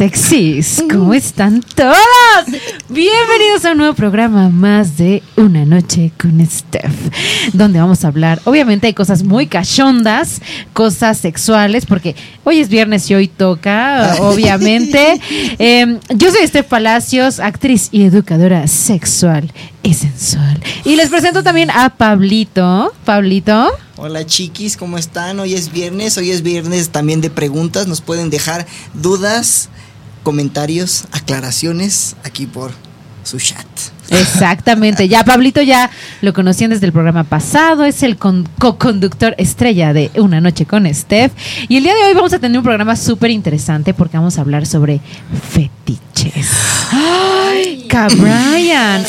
[0.00, 1.98] Sexys, ¿cómo están todos?
[2.88, 7.12] Bienvenidos a un nuevo programa más de Una Noche con Steph,
[7.52, 10.40] donde vamos a hablar, obviamente hay cosas muy cachondas,
[10.72, 15.20] cosas sexuales, porque hoy es viernes y hoy toca, obviamente.
[15.58, 20.58] Eh, yo soy Steph Palacios, actriz y educadora sexual y sensual.
[20.84, 22.92] Y les presento también a Pablito.
[23.04, 23.70] Pablito.
[23.96, 25.40] Hola chiquis, ¿cómo están?
[25.40, 29.68] Hoy es viernes, hoy es viernes también de preguntas, nos pueden dejar dudas,
[30.22, 32.72] comentarios, aclaraciones aquí por
[33.24, 33.66] su chat.
[34.10, 35.88] Exactamente, ya Pablito ya
[36.20, 40.92] lo conocían desde el programa pasado, es el con- co-conductor estrella de Una Noche con
[40.92, 41.32] Steph
[41.68, 44.40] y el día de hoy vamos a tener un programa súper interesante porque vamos a
[44.40, 45.00] hablar sobre
[45.52, 46.48] fetiches.
[46.90, 49.04] ¡Ay, Cabrian!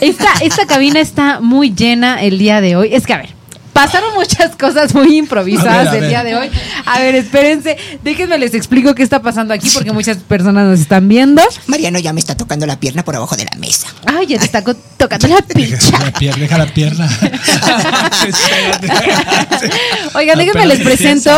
[0.00, 2.94] Esta, esta cabina está muy llena el día de hoy.
[2.94, 3.30] Es que, a ver,
[3.72, 6.50] pasaron muchas cosas muy improvisadas ver, el día de hoy.
[6.86, 11.08] A ver, espérense, déjenme les explico qué está pasando aquí porque muchas personas nos están
[11.08, 11.42] viendo.
[11.66, 13.88] Mariano ya me está tocando la pierna por abajo de la mesa.
[14.06, 15.98] Ay, ya te está tocando la picha.
[15.98, 17.08] La pierna, deja la pierna.
[20.14, 21.30] Oigan, déjenme les presento.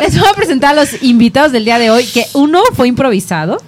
[0.00, 3.58] Les voy a presentar a los invitados del día de hoy, que uno fue improvisado.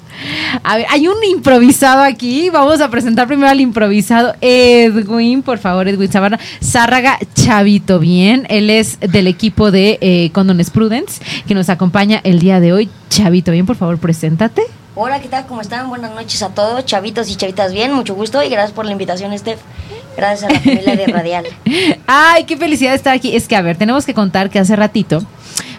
[0.62, 2.50] A ver, hay un improvisado aquí.
[2.50, 6.38] Vamos a presentar primero al improvisado Edwin, por favor, Edwin Zabarra.
[6.62, 8.46] Zárraga Chavito Bien.
[8.48, 12.90] Él es del equipo de eh, Condones Prudence, que nos acompaña el día de hoy.
[13.08, 14.62] Chavito Bien, por favor, preséntate.
[14.96, 15.46] Hola, ¿qué tal?
[15.46, 15.88] ¿Cómo están?
[15.88, 19.36] Buenas noches a todos, chavitos y chavitas bien, mucho gusto y gracias por la invitación,
[19.38, 19.60] Steph.
[20.16, 21.46] Gracias a la familia de Radial.
[22.06, 23.34] Ay, qué felicidad estar aquí.
[23.34, 25.24] Es que, a ver, tenemos que contar que hace ratito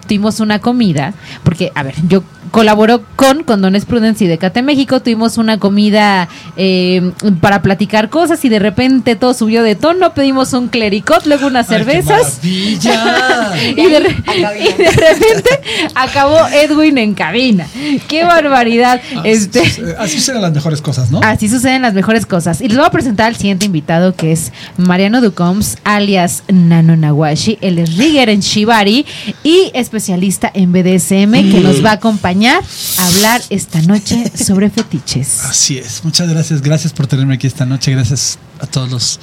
[0.07, 1.13] tuvimos una comida,
[1.43, 7.11] porque, a ver, yo colaboro con Condones Prudence y Decate México, tuvimos una comida eh,
[7.39, 11.67] para platicar cosas y de repente todo subió de tono, pedimos un clericot, luego unas
[11.67, 12.39] cervezas.
[12.43, 12.91] ¡Ay, qué!
[13.81, 14.15] Y de, re-
[14.59, 15.49] y de repente
[15.95, 17.67] acabó Edwin en cabina.
[18.07, 18.99] ¡Qué barbaridad!
[19.23, 19.61] Este,
[19.97, 21.21] Así serán las mejores cosas, ¿no?
[21.23, 22.59] Así suceden las mejores cosas.
[22.61, 27.57] Y les voy a presentar al siguiente invitado que es Mariano Ducoms, alias Nano Nawashi.
[27.61, 29.05] Él es rigger en Shibari
[29.43, 35.41] y especialista en BDSM que nos va a acompañar a hablar esta noche sobre fetiches.
[35.45, 36.03] Así es.
[36.03, 36.61] Muchas gracias.
[36.61, 37.91] Gracias por tenerme aquí esta noche.
[37.91, 39.19] Gracias a todos los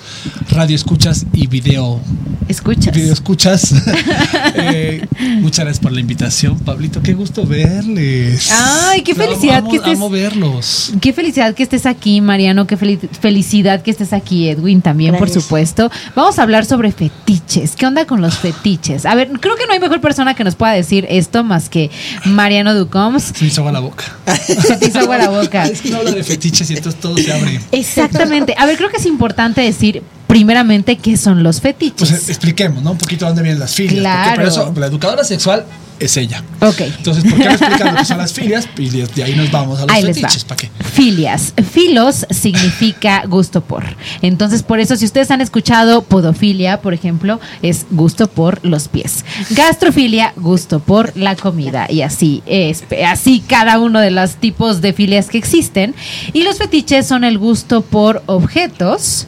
[0.51, 2.01] radio escuchas y video,
[2.49, 2.95] ¿Escuchas?
[2.95, 3.75] video escuchas.
[4.61, 5.07] Eh,
[5.41, 7.01] muchas gracias por la invitación, Pablito.
[7.03, 8.51] Qué gusto verles.
[8.53, 10.93] Ay, qué felicidad amo, que estés- amo verlos.
[11.01, 12.67] Qué felicidad que estés aquí, Mariano.
[12.67, 15.91] Qué fel- felicidad que estés aquí, Edwin, también, por supuesto.
[16.17, 17.77] Vamos a hablar sobre fetiches.
[17.77, 19.07] ¿Qué onda con los fetiches?
[19.07, 21.91] A ver, creo que no hay mejor persona que nos pueda decir esto más que
[22.25, 23.23] Mariano Ducoms.
[23.35, 24.05] Se me hizo agua la boca.
[24.49, 25.67] Se te hizo agua la boca.
[25.69, 27.61] Es que no habla de fetiches y entonces todo se abre.
[27.73, 28.55] Exactamente.
[28.59, 29.28] A ver, creo que es importante
[29.63, 32.09] decir primeramente qué son los fetiches.
[32.09, 32.93] Pues eh, expliquemos, ¿no?
[32.93, 34.01] Un poquito dónde vienen las filias.
[34.01, 34.37] Claro.
[34.37, 35.65] Por eso la educadora sexual
[36.01, 36.43] es ella.
[36.61, 36.81] ok.
[36.81, 38.69] Entonces, ¿por qué no lo que son las filias?
[38.77, 40.45] Y de, de ahí nos vamos a los Ahí fetiches.
[40.45, 40.71] ¿Para qué?
[40.83, 41.55] Filias.
[41.71, 43.85] Filos significa gusto por.
[44.23, 49.25] Entonces, por eso, si ustedes han escuchado podofilia, por ejemplo, es gusto por los pies.
[49.51, 51.87] Gastrofilia, gusto por la comida.
[51.91, 55.95] Y así es, así cada uno de los tipos de filias que existen.
[56.33, 59.27] Y los fetiches son el gusto por objetos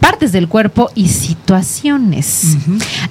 [0.00, 2.56] partes del cuerpo y situaciones.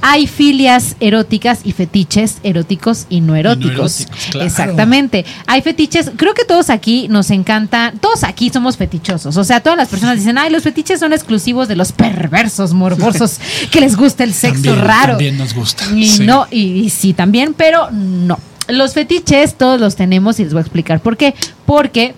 [0.01, 4.01] Hay filias eróticas y fetiches eróticos y no eróticos.
[4.01, 4.45] eróticos, claro.
[4.47, 5.25] Exactamente.
[5.47, 9.38] Hay fetiches, creo que todos aquí nos encantan, todos aquí somos fetichosos.
[9.38, 13.39] O sea, todas las personas dicen, ay, los fetiches son exclusivos de los perversos, morbosos,
[13.71, 15.13] que les gusta el sexo También- raro.
[15.13, 15.85] También nos gusta.
[15.95, 16.25] Y sí.
[16.25, 18.39] no, y, y sí también, pero no.
[18.69, 21.33] Los fetiches todos los tenemos y les voy a explicar por qué.
[21.65, 22.15] Porque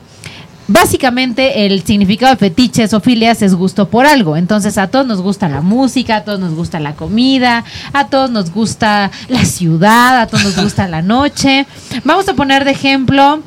[0.69, 4.37] básicamente el significado de fetiches o filias es gusto por algo.
[4.37, 8.31] Entonces a todos nos gusta la música, a todos nos gusta la comida, a todos
[8.31, 11.65] nos gusta la ciudad, a todos nos gusta la noche.
[12.05, 13.41] Vamos a poner de ejemplo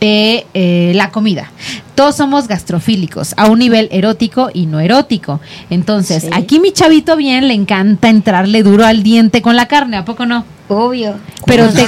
[0.00, 1.50] eh, eh, la comida.
[1.94, 5.40] Todos somos gastrofílicos a un nivel erótico y no erótico.
[5.68, 6.30] Entonces, Sí.
[6.32, 10.24] aquí mi chavito bien le encanta entrarle duro al diente con la carne, ¿a poco
[10.26, 10.44] no?
[10.68, 11.16] Obvio.
[11.46, 11.86] Pero, te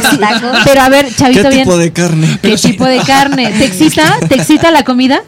[0.65, 1.63] pero a ver, chavito ¿Qué bien.
[1.65, 2.39] tipo de carne?
[2.43, 3.51] ¿Qué tipo de carne?
[3.53, 4.19] ¿Te excita?
[4.29, 5.23] ¿Te excita la comida?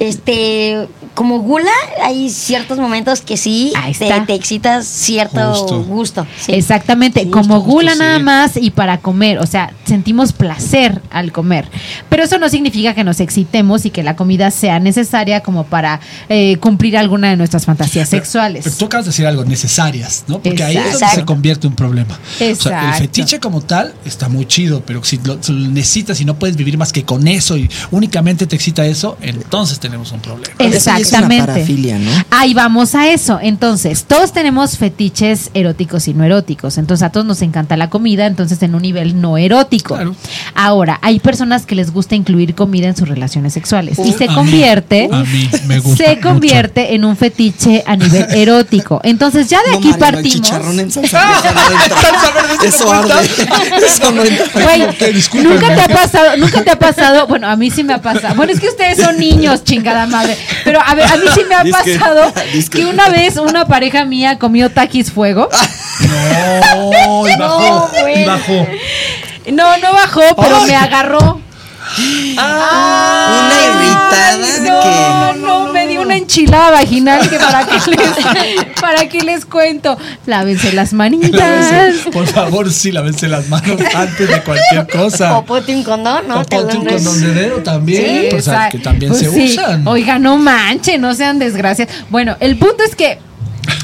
[0.00, 1.72] Este, como gula,
[2.02, 5.82] hay ciertos momentos que sí te, te excitas cierto Justo.
[5.82, 6.26] gusto.
[6.38, 6.52] sí.
[6.52, 7.98] Exactamente, Justo, como gula sí.
[7.98, 11.68] nada más y para comer, o sea, sentimos placer al comer.
[12.08, 16.00] Pero eso no significa que nos excitemos y que la comida sea necesaria como para
[16.28, 18.64] eh, cumplir alguna de nuestras fantasías sexuales.
[18.64, 20.40] Pero tú acabas de decir algo, necesarias, ¿no?
[20.40, 22.18] Porque ahí es donde se convierte un problema.
[22.40, 26.20] O sea, el fetiche como tal está muy chido, pero si lo, si lo necesitas
[26.20, 30.12] y no puedes vivir más que con eso y únicamente te excita eso, entonces tenemos
[30.12, 30.54] un problema.
[30.58, 31.46] Ya es una Exactamente.
[31.46, 32.10] parafilia, ¿no?
[32.30, 33.38] Ahí vamos a eso.
[33.40, 36.76] Entonces, todos tenemos fetiches eróticos y no eróticos.
[36.76, 39.94] Entonces, a todos nos encanta la comida, entonces en un nivel no erótico.
[39.94, 40.14] Claro.
[40.54, 44.28] Ahora, hay personas que les gusta incluir comida en sus relaciones sexuales y se A
[44.28, 46.28] mí, convierte a mí me gusta se mucho.
[46.28, 49.00] convierte en un fetiche a nivel erótico.
[49.04, 50.32] Entonces, ya de No, aquí partimos.
[50.32, 52.68] chicharrón en salsa verde.
[52.68, 53.12] Eso arde.
[53.86, 54.44] Eso no entra.
[54.68, 54.80] Güey,
[55.44, 58.34] nunca te ha pasado, nunca te ha pasado, bueno, a mí sí me ha pasado.
[58.34, 60.36] Bueno, es que ustedes son niños, chingada madre.
[60.64, 62.32] Pero a ver, a mí sí me ha Disque, pasado
[62.70, 65.48] que una vez una pareja mía comió taquis fuego.
[66.00, 68.24] No, y bajó, y güey.
[68.24, 68.66] bajó.
[69.52, 71.40] No, no bajó, pero me agarró.
[71.98, 74.80] Una irritada No,
[75.34, 75.38] que.
[75.40, 79.96] no, me una enchilada vaginal que para qué les, para qué les cuento.
[80.26, 81.30] Lávense las manitas.
[81.32, 85.38] Lávense, Por favor, sí, lávense las manos antes de cualquier cosa.
[85.38, 86.40] O ponte un condón, ¿no?
[86.40, 89.22] O Te ponte un condón de dedo también, Sí, pues, o sea, que también pues
[89.22, 89.54] se sí.
[89.54, 89.86] usan.
[89.86, 91.88] Oiga, no manchen, no sean desgracias.
[92.10, 93.18] Bueno, el punto es que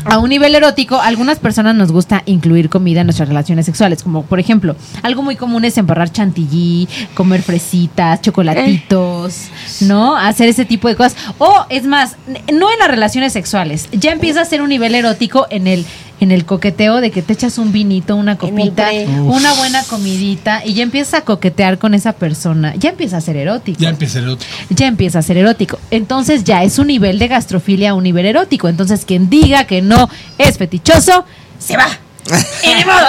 [0.05, 4.23] a un nivel erótico, algunas personas nos gusta incluir comida en nuestras relaciones sexuales, como
[4.25, 9.49] por ejemplo, algo muy común es embarrar chantilly, comer fresitas, chocolatitos,
[9.83, 10.17] ¿no?
[10.17, 11.17] Hacer ese tipo de cosas.
[11.39, 12.17] O es más,
[12.53, 15.87] no en las relaciones sexuales, ya empieza a ser un nivel erótico en el
[16.21, 18.89] en el coqueteo de que te echas un vinito, una copita,
[19.25, 23.37] una buena comidita y ya empiezas a coquetear con esa persona, ya empieza a ser
[23.37, 24.47] erótico Ya empieza otro.
[24.71, 25.79] ya empieza a ser erótico.
[25.91, 28.69] Entonces ya es un nivel de gastrofilia un nivel erótico.
[28.69, 31.25] Entonces quien diga que no es fetichoso,
[31.59, 31.88] se va.
[32.62, 33.06] Y ni modo,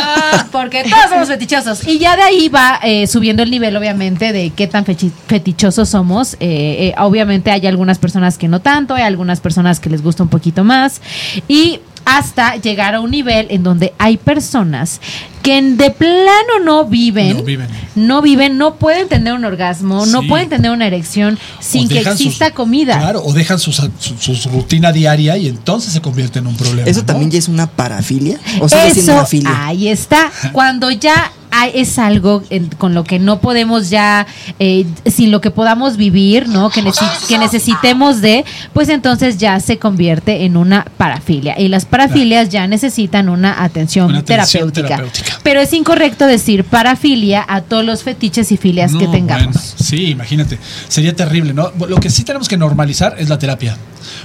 [0.52, 1.88] porque todos somos fetichosos.
[1.88, 6.34] Y ya de ahí va eh, subiendo el nivel, obviamente, de qué tan fetichosos somos.
[6.36, 10.24] Eh, eh, obviamente hay algunas personas que no tanto, hay algunas personas que les gusta
[10.24, 11.02] un poquito más.
[11.48, 15.02] Y hasta llegar a un nivel en donde hay personas
[15.46, 17.68] que de plano no viven, No viven.
[17.94, 22.48] no viven, no pueden tener un orgasmo, no pueden tener una erección sin que exista
[22.48, 22.98] sus- comida.
[22.98, 26.90] Claro, o dejan sus- su, su rutina diaria y entonces se convierte en un problema.
[26.90, 27.06] ¿Eso ¿no?
[27.06, 28.40] también ya es una parafilia?
[28.60, 29.68] ¿O sigue siendo Eso, una filia?
[29.68, 30.32] ahí está.
[30.52, 31.32] Cuando ya
[31.74, 34.28] es algo en- con lo que no podemos ya,
[34.60, 36.70] eh, sin lo que podamos vivir, ¿no?
[36.70, 41.60] Que, necesi- que necesitemos de, pues entonces ya se convierte en una parafilia.
[41.60, 44.88] Y las parafilias ya necesitan una atención, Una atención terapéutica.
[44.98, 45.40] terapéutica.
[45.44, 49.54] Pero es incorrecto decir parafilia a todos los fetiches y filias que tengamos.
[49.56, 50.60] bueno, sí, imagínate.
[50.88, 51.72] Sería terrible, ¿no?
[51.88, 53.78] Lo que sí tenemos que normalizar es la terapia.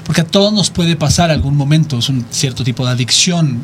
[0.05, 3.61] Porque a todos nos puede pasar algún momento, es un cierto tipo de adicción.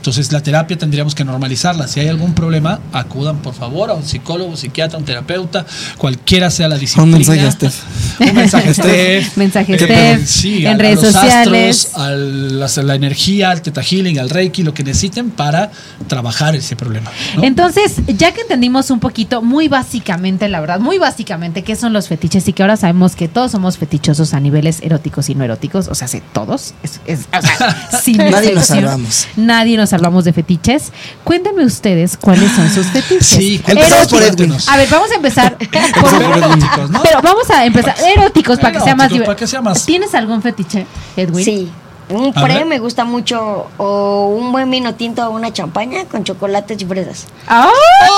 [0.00, 1.86] Entonces la terapia tendríamos que normalizarla.
[1.86, 5.66] Si hay algún problema, acudan por favor a un psicólogo, psiquiatra, un terapeuta,
[5.98, 7.04] cualquiera sea la disciplina.
[7.04, 7.74] Un mensaje a Steph.
[8.20, 9.36] Un mensaje a Steph.
[9.36, 11.84] Mensaje Eh, Steph, sí, en a- a redes los sociales.
[11.86, 15.70] astros, a la, a la energía, al teta healing, al reiki, lo que necesiten para
[16.08, 17.10] trabajar ese problema.
[17.36, 17.44] ¿no?
[17.44, 22.08] Entonces, ya que entendimos un poquito, muy básicamente, la verdad, muy básicamente, qué son los
[22.08, 25.88] fetiches y que ahora sabemos que todos somos fetichosos a niveles eróticos y no eróticos,
[25.88, 29.26] o sea, sí, todos, es, es- o sea, sin Nadie nos salvamos.
[29.36, 30.92] Nadie nos salvamos de fetiches.
[31.24, 33.26] Cuéntenme ustedes cuáles son sus fetiches.
[33.26, 34.64] Sí, Empezamos por Eróticos.
[34.64, 34.74] Edwin.
[34.74, 35.56] A ver, vamos a empezar
[36.00, 37.02] por eróticos, ¿no?
[37.02, 40.40] Pero vamos a empezar eróticos para que sea más para que sea más- ¿Tienes algún
[40.42, 41.44] fetiche, Edwin?
[41.44, 41.70] Sí.
[42.10, 42.66] Un A pre ver.
[42.66, 47.26] me gusta mucho o un buen vino tinto o una champaña con chocolates y fresas.
[47.46, 47.70] ¡Ah!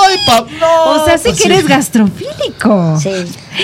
[0.05, 0.45] ¡Ay, pa!
[0.59, 2.99] No, o sea, sí pues que eres gastrofílico.
[2.99, 3.09] Sí.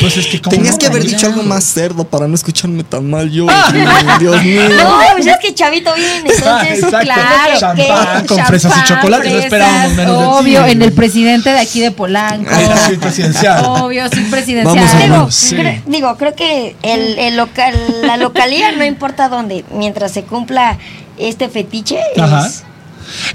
[0.01, 2.83] Pues es que como Tenías no, que haber dicho algo más cerdo para no escucharme
[2.83, 3.47] tan mal yo.
[3.49, 3.71] Ah.
[4.19, 4.61] Dios mío.
[4.69, 6.99] No, pues es que chavito bien, entonces Exacto.
[6.99, 10.25] Claro, Champán que- con fresas y champán, chocolate, no esperábamos menos de.
[10.25, 12.49] Obvio, en el presidente de aquí de Polanco.
[12.53, 13.65] Ay, sí, presidencial.
[13.65, 14.75] Obvio, sí, presidencial.
[14.75, 15.55] Vamos a Digo, sí.
[15.55, 20.77] cre- digo, creo que el, el local, la localidad no importa dónde, mientras se cumpla
[21.17, 22.45] este fetiche, Ajá.
[22.47, 22.63] es,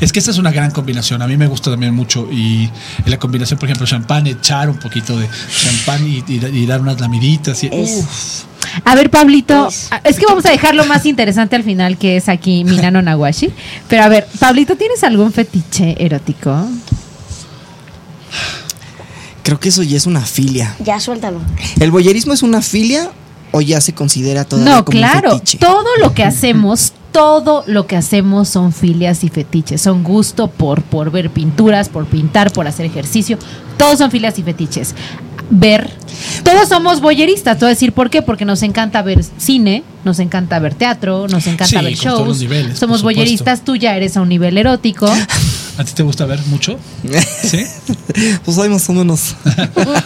[0.01, 1.21] Es que esta es una gran combinación.
[1.23, 2.29] A mí me gusta también mucho.
[2.31, 2.71] Y
[3.07, 5.29] la combinación, por ejemplo, champán, echar un poquito de
[5.63, 7.63] champán y, y- y dar unas lamiditas.
[7.65, 8.45] Y, Es- uf.
[8.85, 12.17] A ver, Pablito, Es- es que vamos a dejar lo más interesante al final, que
[12.17, 13.51] es aquí Minano Nawashi.
[13.89, 16.69] Pero a ver, Pablito, ¿tienes algún fetiche erótico?
[19.43, 20.75] Creo que eso ya es una filia.
[20.81, 21.41] Ya, suéltalo.
[21.79, 23.11] ¿El boyerismo es una filia
[23.57, 25.31] o ya se considera todavía No, como un claro.
[25.39, 25.59] fetiche?
[25.59, 29.81] Todo lo que hacemos, todo lo que hacemos son filias y fetiches.
[29.81, 33.39] Son gusto por, por ver pinturas, por pintar, por hacer ejercicio.
[33.79, 34.95] Todos son filias y fetiches.
[35.51, 35.89] Ver.
[36.43, 37.57] Todos somos boyeristas.
[37.59, 38.23] Te voy a decir por qué.
[38.23, 42.19] Porque nos encanta ver cine, nos encanta ver teatro, nos encanta Sí, ver con todos
[42.21, 42.41] los shows.
[42.41, 43.63] niveles, somos boyeristas.
[43.65, 45.07] Tú ya eres a un nivel erótico.
[45.77, 46.79] ¿A ti te gusta ver mucho?
[47.43, 47.65] ¿Sí?
[48.45, 49.35] Pues hay más o menos.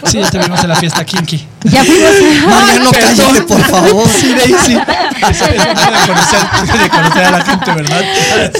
[0.05, 1.45] Sí, ya te vimos en la fiesta Kinky.
[1.63, 2.09] ya fuimos.
[2.47, 4.07] Mariano, cállate, por favor.
[4.09, 4.77] Sí, Daisy.
[5.29, 8.01] Es de conocer, de conocer a la gente, ¿verdad?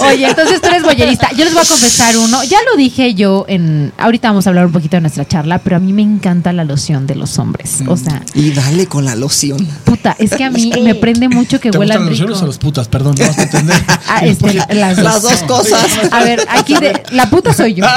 [0.08, 1.30] Oye, entonces tú eres boyerista.
[1.36, 2.44] Yo les voy a confesar uno.
[2.44, 3.92] Ya lo dije yo en.
[3.98, 6.64] Ahorita vamos a hablar un poquito de nuestra charla, pero a mí me encanta la
[6.64, 7.78] loción de los hombres.
[7.88, 9.66] O sea, Y dale con la loción.
[9.84, 12.46] puta, es que a mí me prende mucho que ¿Te huelan gustan los lloros o
[12.46, 12.86] los putas?
[12.88, 13.82] Perdón, no vas a entender.
[14.06, 15.04] Ah, este, la- las, dos.
[15.04, 15.86] Las dos cosas.
[16.12, 17.84] A ver, aquí de, la puta soy yo.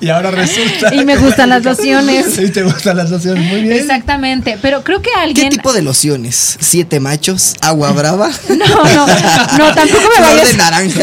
[0.00, 0.94] y ahora resulta.
[0.94, 2.26] Y me gustan las lociones.
[2.34, 3.44] Sí, te gustan las lociones.
[3.50, 3.76] Muy bien.
[3.78, 6.56] Exactamente, pero creo que ¿Qué alguien tipo de lociones?
[6.60, 7.54] ¿Siete machos?
[7.60, 8.30] ¿Agua brava?
[8.48, 11.00] no, no, no, tampoco me Flor de vayas, naranja.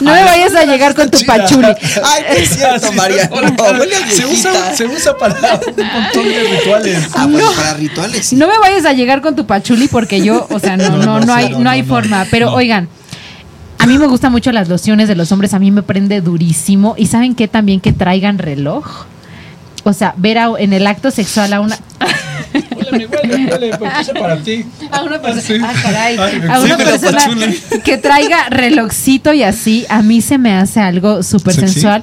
[0.00, 1.66] no me vayas a llegar con tu pachuli.
[2.04, 3.28] Ay, no es cierto, María.
[3.28, 6.98] No, se, usa, se usa para un montón de rituales.
[7.14, 8.26] Ah, bueno, para rituales.
[8.26, 8.36] sí.
[8.36, 11.20] No me vayas a llegar con tu pachuli porque yo, o sea, no, No, no,
[11.20, 11.88] no, no, hay, no, no, no, hay no.
[11.88, 12.26] forma.
[12.30, 12.54] Pero No.
[12.54, 12.88] oigan,
[13.88, 16.94] mí me gustan mucho las lociones de los hombres, a mí me prende durísimo.
[16.96, 19.06] ¿Y saben qué también que traigan reloj?
[19.84, 21.78] O sea, ver a- en el acto sexual a una...
[23.78, 24.64] Pues para ti.
[24.90, 25.58] A una persona, sí.
[25.62, 27.18] ah, caray, Ay, a una persona
[27.84, 32.02] que traiga relojcito y así, a mí se me hace algo súper sensual.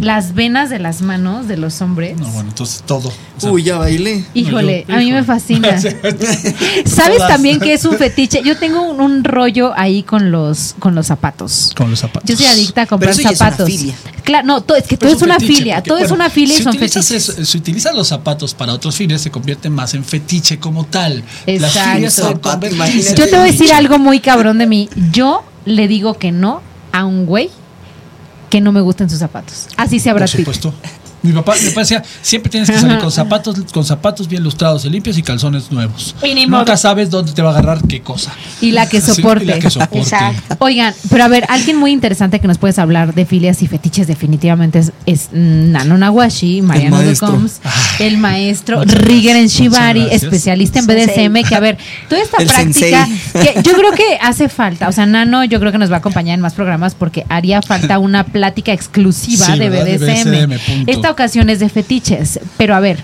[0.00, 2.18] Las venas de las manos de los hombres.
[2.18, 3.08] No, bueno, entonces todo.
[3.36, 4.24] O sea, Uy, ya bailé.
[4.34, 5.80] Híjole, yo- a mí me fascina.
[5.80, 7.28] ¿Sabes Todas.
[7.28, 8.42] también que es un fetiche?
[8.44, 11.72] Yo tengo un, un rollo ahí con los con los zapatos.
[11.76, 12.28] Con los zapatos.
[12.28, 13.66] Yo soy adicta a comprar eso ya es una zapatos.
[13.70, 13.94] filia.
[14.24, 16.54] Claro, no, todo, es que todo es una fetiche, filia, porque, todo es una filia
[16.56, 17.28] si y son utilizas fetiches.
[17.30, 21.22] eso- si utilizas los zapatos para otros fines, se convierte más en fetiche como tal.
[21.46, 21.92] Las Exacto.
[21.94, 23.10] filias Zapato, imagínate.
[23.10, 24.88] en Yo te voy a decir algo muy cabrón de mí.
[25.12, 27.50] Yo le digo que no a un güey
[28.54, 29.66] que no me gusten sus zapatos.
[29.76, 30.72] Así sea Brad Por supuesto.
[31.24, 34.84] Mi papá, mi papá decía, siempre tienes que salir con zapatos, con zapatos bien lustrados
[34.84, 36.14] y limpios y calzones nuevos.
[36.22, 38.32] Y Nunca sabes dónde te va a agarrar qué cosa.
[38.60, 39.44] Y la que Sí, y soporte.
[39.46, 39.98] la que soporte.
[40.00, 40.56] Exacto.
[40.60, 44.06] Oigan, pero a ver, alguien muy interesante que nos puedes hablar de filias y fetiches
[44.06, 47.28] definitivamente es, es Nano Nawashi, Mariano maestro.
[47.28, 47.60] Ducoms,
[47.98, 50.86] el maestro Rigger en Shibari, especialista en.
[50.86, 51.78] BDSM, que a ver,
[52.08, 53.54] toda esta El práctica, sensei.
[53.54, 55.98] que yo creo que hace falta, o sea, Nano yo creo que nos va a
[55.98, 59.70] acompañar en más programas porque haría falta una plática exclusiva Sí, de.
[59.70, 60.30] De BDSM.
[60.30, 60.92] BDSM, punto.
[60.92, 63.02] Esta ocasión es de fetiches, pero a ver,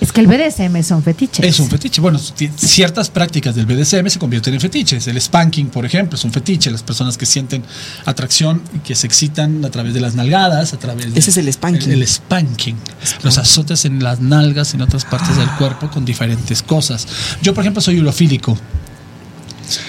[0.00, 1.44] es que el BDSM son fetiches.
[1.46, 2.00] Es un fetiche.
[2.00, 5.06] Bueno, ciertas prácticas del BDSM se convierten en fetiches.
[5.06, 6.70] El spanking, por ejemplo, es un fetiche.
[6.70, 7.62] Las personas que sienten
[8.04, 11.36] atracción y que se excitan a través de las nalgadas, a través de Ese es
[11.36, 11.92] el spanking.
[11.92, 12.76] El, el spanking.
[13.22, 17.06] Los azotes en las nalgas y en otras partes del cuerpo con diferentes cosas.
[17.40, 18.58] Yo, por ejemplo, soy urofílico.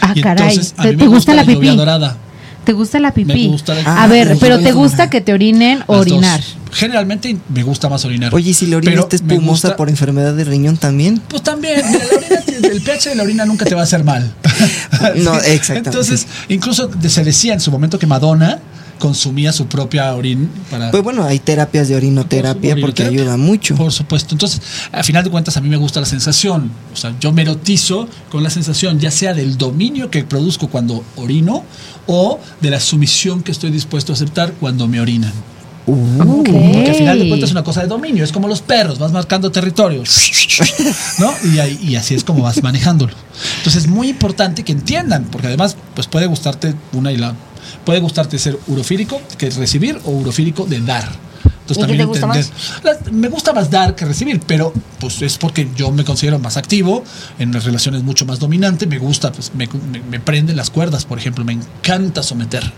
[0.02, 0.50] Ah, y caray.
[0.50, 1.78] entonces a ¿Te, mí te me gusta la lluvia pipí?
[1.78, 2.18] dorada.
[2.66, 3.34] ¿Te gusta la pipí?
[3.46, 6.40] Me gusta la- a ver, pero ¿te gusta que te orinen o orinar?
[6.42, 6.58] dos.
[6.74, 8.34] Generalmente me gusta más orinar.
[8.36, 11.22] Oye, ¿y si la orina está espumosa gusta- por enfermedad de riñón también?
[11.30, 14.34] Pues también, la orina el pH de la orina nunca te va a hacer mal.
[15.18, 15.90] No, exactamente.
[15.90, 18.60] Entonces, incluso se decía en su momento que Madonna
[19.00, 20.92] consumía su propia orina para...
[20.92, 23.76] Pues bueno, hay terapias de orinoterapia Por- porque ayuda mucho.
[23.76, 24.36] Por supuesto.
[24.36, 24.62] Entonces,
[24.92, 26.72] a final de cuentas, a mí me gusta la sensación.
[26.94, 31.04] O sea, yo me erotizo con la sensación, ya sea del dominio que produzco cuando
[31.16, 31.64] orino
[32.08, 35.34] o de la sumisión que estoy dispuesto a aceptar cuando me orinan.
[35.88, 36.44] Uh.
[36.44, 39.12] Porque al final de cuentas es una cosa de dominio, es como los perros, vas
[39.12, 40.02] marcando territorio,
[41.20, 41.32] ¿no?
[41.54, 43.14] Y, ahí- y así es como vas manejándolo.
[43.58, 47.36] Entonces es muy importante que entiendan, porque además pues puede gustarte una y la
[47.86, 51.08] puede gustarte ser urofílico que recibir o urofílico de dar.
[51.68, 52.28] Entonces ¿Y qué te gusta
[52.84, 56.58] La- me gusta más dar que recibir, pero pues es porque yo me considero más
[56.58, 57.04] activo,
[57.40, 61.06] en las relaciones mucho más dominante, me gusta, pues me, me, me prenden las cuerdas,
[61.06, 62.72] por ejemplo, me encanta someter.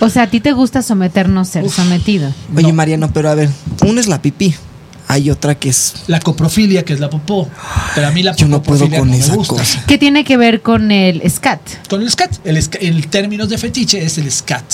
[0.00, 2.32] O sea, a ti te gusta someternos ser sometido.
[2.56, 2.74] Oye, No.
[2.74, 3.48] Mariano, pero a ver,
[3.86, 4.54] una es la pipí.
[5.08, 5.94] Hay otra que es.
[6.06, 7.48] La coprofilia, que es la popó.
[7.94, 9.82] Pero a mí la Yo no puedo con no esa cosa.
[9.86, 11.60] ¿Qué tiene que ver con el scat?
[11.88, 12.34] Con el scat.
[12.44, 14.64] El, en términos de fetiche es el scat.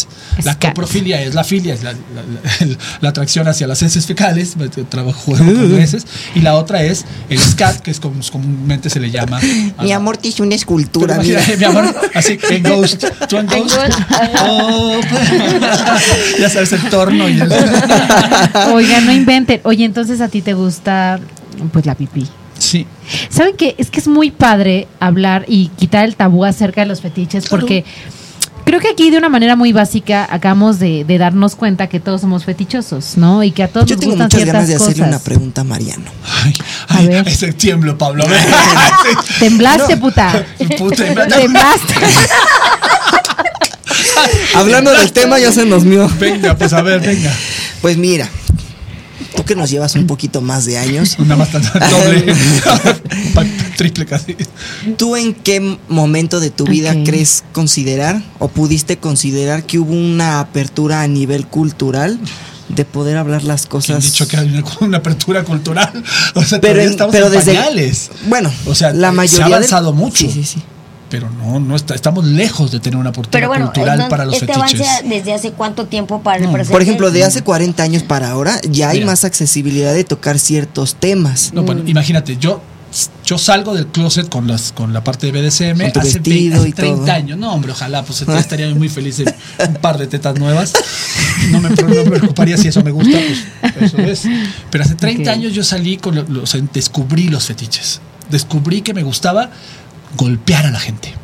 [0.45, 0.71] La Scat.
[0.71, 4.55] coprofilia es la filia, es la, la- la- el- la atracción hacia las heces fecales.
[4.89, 6.07] Trabajo con heces.
[6.37, 9.41] Y la otra es el scat, que es como comúnmente se le llama.
[9.77, 11.41] a Mi amor te hice una escultura, mira.
[11.59, 13.05] mi amor, así en Ghost.
[13.29, 13.75] ¿Tú en Ghost?
[13.77, 13.99] Ghost.
[14.43, 15.01] Oh,
[16.41, 17.51] ya sabes, el torno y el.
[18.73, 19.61] Oiga, no inventen.
[19.65, 21.21] Oye, entonces a ti te gusta
[21.73, 22.27] pues la pipí.
[22.59, 22.87] Sí.
[23.31, 23.75] ¿Saben qué?
[23.79, 27.85] Es que es muy padre hablar y quitar el tabú acerca de los fetiches porque
[28.69, 32.21] Creo que aquí de una manera muy básica acabamos de, de darnos cuenta que todos
[32.21, 33.43] somos fetichosos, ¿no?
[33.43, 35.63] Y que a todos Yo nos tengo gustan muchas ciertas ganas de hacerle una pregunta
[35.63, 36.11] a Mariano.
[36.45, 36.53] Ay,
[36.89, 37.29] A ay, ver.
[37.29, 38.25] ese tiemblo, Pablo.
[38.27, 38.45] a ver.
[39.39, 40.45] Temblaste, puta.
[40.77, 40.97] Puta,
[41.29, 41.95] Temblaste.
[44.55, 46.07] Hablando del tema, ya se nos mió.
[46.21, 47.33] Venga, pues a ver, venga.
[47.81, 48.29] Pues mira,
[49.37, 52.35] tú que nos llevas un poquito más de años, Una más doble.
[53.77, 54.37] Triple casi.
[54.97, 60.41] ¿tú en qué momento de tu vida crees considerar o pudiste considerar que hubo una
[60.41, 62.19] apertura a nivel cultural
[62.69, 64.05] de poder hablar las cosas?
[64.05, 66.03] dicho que hay una, una apertura cultural.
[66.35, 68.11] O sea, pero, en- estamos pero en desde pañales.
[68.27, 70.19] bueno, O sea, la se ha mayoría del- avanzado mucho.
[70.27, 70.63] Sí, sí, sí.
[71.11, 74.35] Pero no, no está, estamos lejos de tener una apertura bueno, cultural entonces, para los
[74.35, 74.81] este fetiches.
[74.89, 76.53] avance desde hace cuánto tiempo para el No.
[76.53, 76.73] presente.
[76.73, 79.07] Por ejemplo, de hace 40 años para ahora ya hay Mira.
[79.07, 81.53] más accesibilidad de tocar ciertos temas.
[81.55, 82.61] No, bueno, imagínate, yo
[83.25, 86.55] yo salgo del closet con las con la parte de BDSM Con tu hace, vestido
[86.55, 87.13] 20, hace y 30 todo.
[87.15, 87.39] años.
[87.39, 89.35] No, hombre, ojalá, pues estaría muy feliz en
[89.69, 90.73] un par de tetas nuevas.
[91.51, 93.19] No me, no me preocuparía si eso me gusta,
[93.79, 94.23] pues eso es.
[94.71, 95.37] Pero hace 30 Ok.
[95.37, 98.01] años yo salí con lo- lo- o sea, descubrí los fetiches.
[98.31, 99.51] Descubrí que me gustaba
[100.17, 101.15] golpear a la gente.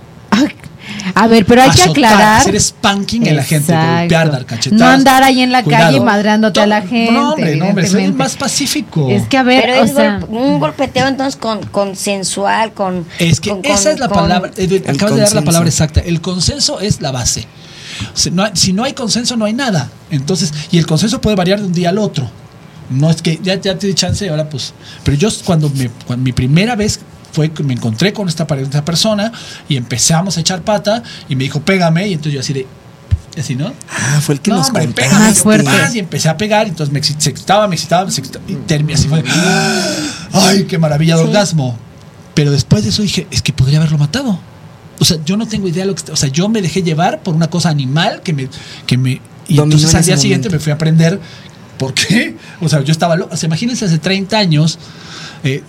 [1.15, 2.41] A ver, pero hay que aclarar.
[2.41, 4.81] Hacer spanking en la gente, golpear, dar cachetadas.
[4.81, 5.85] No andar ahí en la Cuidado.
[5.87, 7.13] calle madreándote a la gente.
[7.13, 8.19] No, hombre, no, hombre, soy evidentemente.
[8.19, 9.09] más pacífico.
[9.11, 13.07] Es que a ver, Pero o es sea, golpe- un golpeteo entonces con consensual, con...
[13.19, 15.33] Es que con- esa con- es la con- palabra, eh, de- El acabas de dar
[15.35, 16.01] la palabra exacta.
[16.01, 17.47] El consenso es la base.
[18.33, 19.91] No hay- si no hay consenso, no hay nada.
[20.11, 22.29] Entonces, y el consenso puede variar de un día al otro.
[22.91, 24.75] No es que ya, ya te di chance, ahora pues.
[25.05, 27.01] Pero yo cuando, me, cuando mi primera vez
[27.35, 29.33] fue que me encontré con esta, esta persona
[29.69, 32.07] y empezamos a echar pata y me dijo, pégame.
[32.09, 32.67] Y entonces yo así de.
[33.37, 33.73] Así, ¿no?
[33.91, 35.65] Ah, fue el que no, nos hombre, pégame, Más fuerte.
[35.65, 38.55] paz, Y empecé a pegar, y entonces me se excitaba, me excitaba, me excitaba, y
[38.55, 39.25] terminé así fue.
[40.33, 41.77] ¡Ay, qué maravilla de orgasmo!
[42.35, 44.39] Pero después de eso dije, es que podría haberlo matado.
[45.01, 46.13] O sea, yo no tengo idea de lo que.
[46.13, 48.49] O sea, yo me dejé llevar por una cosa animal que me.
[48.87, 50.61] Que me y Dominó entonces en al día siguiente momento.
[50.61, 51.21] me fui a aprender
[51.77, 52.37] por qué.
[52.61, 53.35] O sea, yo estaba loco.
[53.35, 54.79] O sea, imagínense hace 30 años.
[55.43, 55.63] eh,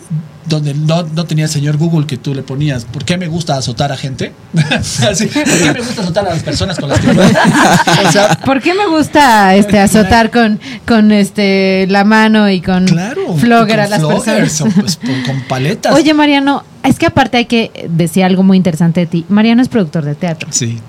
[0.46, 3.58] donde no, no tenía el señor Google que tú le ponías, ¿por qué me gusta
[3.58, 4.32] azotar a gente?
[5.10, 7.10] Así, ¿Por qué me gusta azotar a las personas con las que
[8.08, 12.86] O sea, ¿por qué me gusta este azotar con, con este la mano y con
[12.86, 13.36] Claro.
[13.38, 14.26] flogger a las floggers
[14.62, 14.78] personas?
[14.78, 15.93] o, pues, con paletas.
[15.96, 19.26] Oye, Mariano, es que aparte hay que decir algo muy interesante de ti.
[19.30, 20.48] Mariano es productor de teatro.
[20.52, 20.80] Sí.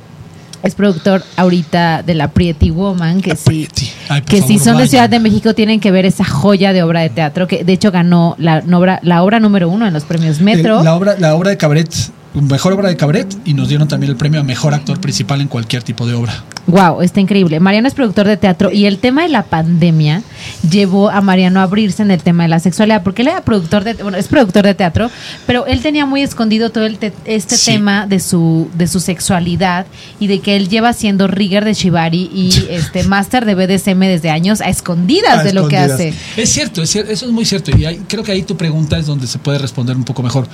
[0.63, 3.69] Es productor ahorita de la Pretty Woman, que sí.
[4.09, 4.89] Por que si favor, son de.
[4.89, 7.91] Ciudad de México tienen que ver esa joya de obra de teatro que de hecho
[7.93, 10.79] ganó la obra, la obra número uno en los premios Metro.
[10.79, 11.89] El- la, obra, la obra de cabaret,
[12.35, 15.49] mejor obra de cabaret, y nos dieron también el premio a mejor actor principal en
[15.49, 16.33] cualquier tipo de obra.
[16.67, 17.61] Wow, está increíble.
[17.61, 20.23] Mariano es productor de teatro y el tema de la pandemia
[20.69, 23.85] llevó a Mariano a abrirse en el tema de la sexualidad, porque él era productor
[23.85, 25.09] de, bueno, es productor de teatro,
[25.47, 27.71] pero él tenía muy escondido todo el te- este Sí.
[27.73, 29.87] tema de su de su sexualidad
[30.19, 34.31] y de que él lleva siendo rigger de shibari y este máster de BDSM desde
[34.31, 36.15] años a escondidas A de lo que hace.
[36.37, 37.71] Es cierto, es cier- eso es muy cierto.
[37.77, 40.49] Y ahí- creo que ahí tu pregunta es donde se puede responder un poco mejor.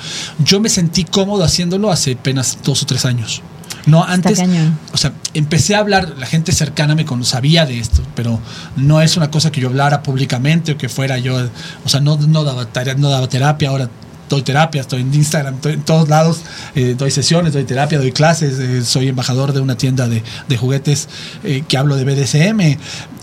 [0.45, 3.41] Yo me sentí cómodo haciéndolo hace apenas dos o tres años.
[3.87, 4.39] No, antes,
[4.93, 8.39] o sea, empecé a hablar, la gente cercana me sabía de esto, pero
[8.77, 11.37] no es una cosa que yo hablara públicamente o que fuera yo,
[11.85, 13.89] o sea, no, no, daba, tarea- no daba terapia, ahora
[14.29, 16.41] doy terapia, estoy en Instagram, estoy en todos lados,
[16.75, 20.57] eh, doy sesiones, doy terapia, doy clases, eh, soy embajador de una tienda de, de
[20.57, 21.09] juguetes
[21.45, 22.79] eh, que hablo de BDSM.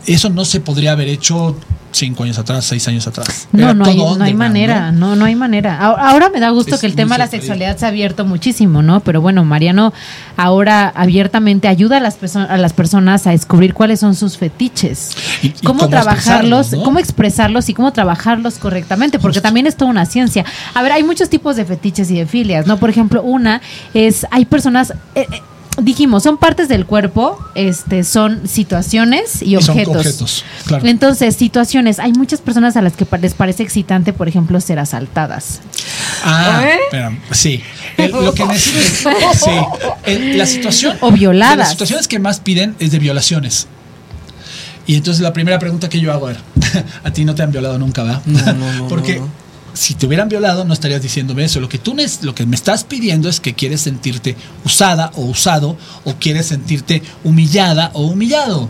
[0.08, 1.56] Eso no se podría haber hecho
[1.92, 3.48] cinco años atrás, seis años atrás.
[3.52, 5.10] No, no hay, no hay manera, ¿no?
[5.10, 5.78] no, no hay manera.
[5.80, 8.84] Ahora, me da gusto Es que el tema de la sexualidad se ha abierto muchísimo,
[8.84, 9.00] ¿no?
[9.00, 9.92] Pero bueno, Mariano
[10.38, 15.48] ahora abiertamente ayuda a las, a las personas a descubrir cuáles son sus fetiches, Y-
[15.48, 20.06] y cómo, cómo trabajarlos, cómo expresarlos y cómo trabajarlos correctamente, porque también es toda una
[20.06, 20.46] ciencia.
[20.76, 22.78] A ver, hay muchos tipos de fetiches y de filias, ¿no?
[22.78, 23.62] Por ejemplo, una
[23.96, 24.92] es, hay personas...
[25.16, 25.42] eh, eh,
[25.82, 29.96] Dijimos, son partes del cuerpo, este, son situaciones y Y son objetos.
[29.96, 30.86] objetos, claro.
[30.88, 32.00] Entonces, situaciones.
[32.00, 35.62] Hay muchas personas a las que les parece excitante, por ejemplo, ser asaltadas.
[36.24, 36.78] Ah, ¿Eh?
[36.86, 37.62] espera, sí.
[37.98, 39.52] El- lo que necesito sí.
[40.06, 41.58] El- la situación O violadas.
[41.58, 43.68] las situaciones que más piden es de violaciones.
[44.88, 46.38] Y entonces la primera pregunta que yo hago es,
[47.04, 48.22] a ti no te han violado nunca, ¿verdad?
[48.26, 49.32] No, no, no, Porque no, no.
[49.80, 51.60] Si te hubieran violado no estarías diciéndome eso.
[51.62, 55.22] Lo que tú nes- lo que me estás pidiendo es que quieres sentirte usada o
[55.22, 58.68] usado o quieres sentirte humillada o humillado.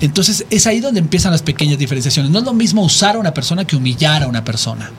[0.00, 2.30] Entonces es ahí donde empiezan las pequeñas diferenciaciones.
[2.30, 4.90] No es lo mismo usar a una persona que humillar a una persona.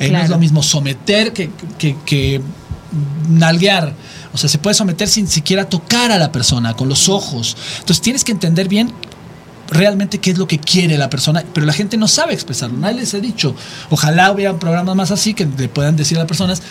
[0.00, 2.40] Eh, No es lo mismo someter que, que, que
[3.28, 3.94] nalguear.
[4.32, 7.56] O sea, se puede someter sin siquiera tocar a la persona, con los ojos.
[7.80, 8.92] Entonces tienes que entender bien
[9.70, 12.78] realmente qué es lo que quiere la persona, pero la gente no sabe expresarlo.
[12.78, 13.54] Nadie les ha dicho.
[13.90, 16.62] Ojalá hubieran programas más así que le puedan decir a las personas,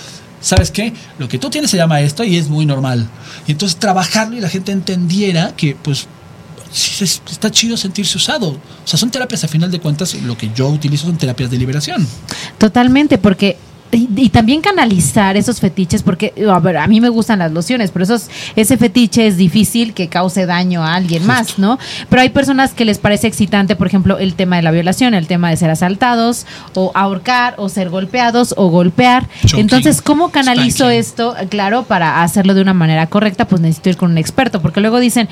[0.41, 0.93] ¿sabes qué?
[1.19, 3.07] Lo que tú tienes se llama esto y es muy normal.
[3.47, 6.07] Y entonces trabajarlo y la gente entendiera que, pues,
[6.71, 8.49] está chido sentirse usado.
[8.49, 11.57] O sea, son terapias, a final de cuentas, lo que yo utilizo son terapias de
[11.57, 12.05] liberación.
[12.57, 13.57] Totalmente, porque
[13.91, 17.91] y, y también canalizar esos fetiches, porque a ver, a mí me gustan las lociones,
[17.91, 21.77] pero esos, ese fetiche es difícil que cause daño a alguien más, ¿no?
[22.09, 25.27] Pero hay personas que les parece excitante, por ejemplo, el tema de la violación, el
[25.27, 29.27] tema de ser asaltados, o ahorcar, o ser golpeados, o golpear.
[29.41, 31.35] Choking, Entonces, ¿cómo canalizo esto?
[31.49, 34.99] Claro, para hacerlo de una manera correcta, pues necesito ir con un experto, porque luego
[34.99, 35.29] dicen,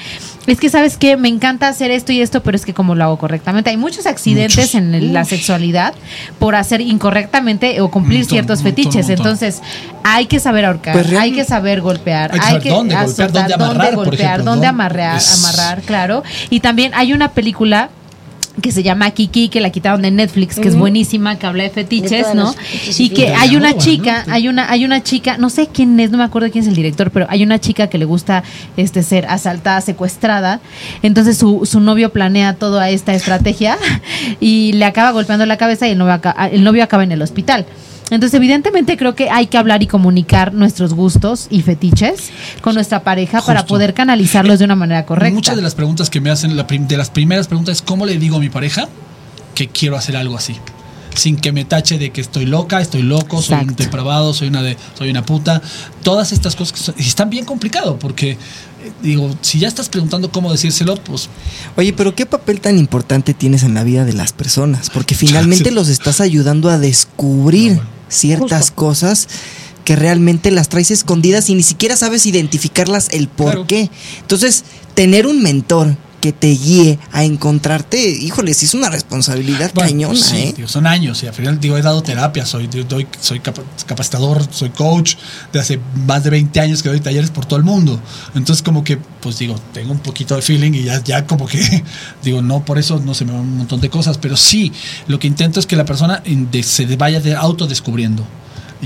[0.47, 3.03] es que sabes que me encanta hacer esto y esto, pero es que como lo
[3.03, 3.69] hago correctamente.
[3.69, 4.75] Hay muchos accidentes Muchos.
[4.75, 5.93] en la sexualidad
[6.39, 9.07] por hacer incorrectamente o cumplir montón, ciertos un fetiches.
[9.07, 9.25] montón.
[9.25, 9.61] Entonces,
[10.03, 13.31] hay que saber ahorcar, Pues real- hay que saber golpear, Hay que saber dónde golpear,
[13.31, 16.23] dónde amarrar, por golpear, ejemplo, dónde amarrar, Es- amarrar, claro.
[16.49, 17.89] Y también hay una película
[18.61, 21.69] que se llama Kiki, que la quitaron de Netflix, que es buenísima, que habla de
[21.71, 22.53] fetiches, De ¿no?
[22.53, 24.33] fetiches y que hay una chica, ¿no?
[24.33, 26.73] hay una, hay una chica, no sé quién es, no me acuerdo quién es el
[26.75, 28.43] director, pero hay una chica que le gusta
[28.77, 30.61] este ser asaltada, secuestrada.
[31.03, 33.77] Entonces su, su novio planea toda esta estrategia
[34.39, 37.65] y le acaba golpeando la cabeza y el novio, el novio acaba en el hospital.
[38.11, 42.29] Entonces, evidentemente, creo que hay que hablar y comunicar nuestros gustos y fetiches
[42.61, 45.33] con nuestra pareja para poder canalizarlos de una manera correcta.
[45.33, 48.17] Muchas de las preguntas que me hacen, la de las primeras preguntas es cómo le
[48.17, 48.87] digo a mi pareja
[49.55, 50.55] que quiero hacer algo así.
[51.15, 54.61] Sin que me tache de que estoy loca, estoy loco, soy un depravado, soy una
[54.61, 55.61] de, soy una puta.
[56.03, 58.37] Todas estas cosas que son- y están bien complicado porque eh,
[59.01, 61.29] digo, si ya estás preguntando cómo decírselo, pues
[61.77, 64.89] Oye, pero ¿qué papel tan importante tienes en la vida de las personas?
[64.89, 67.94] Porque finalmente los estás ayudando a descubrir No, bueno.
[68.09, 68.75] Ciertas Justo.
[68.75, 69.27] cosas
[69.83, 73.67] que realmente las traes escondidas y ni siquiera sabes identificarlas el por Claro.
[73.67, 73.89] qué.
[74.21, 74.63] Entonces,
[74.95, 80.15] tener un mentor que te guíe a encontrarte, híjole, sí es una responsabilidad Bueno, cañona,
[80.19, 80.63] sí, ¿eh?
[80.65, 84.71] son años y al final digo, he dado terapia, soy, doy- soy capa- capacitador, soy
[84.71, 85.17] coach
[85.53, 87.99] de hace más de 20 años que doy talleres por todo el mundo.
[88.33, 91.83] Entonces como que, pues digo, tengo un poquito de feeling y ya, ya como que,
[92.23, 94.71] digo, no, por eso no se me van un montón de cosas, pero sí,
[95.07, 96.23] lo que intento es que la persona
[96.63, 98.25] se vaya de autodescubriendo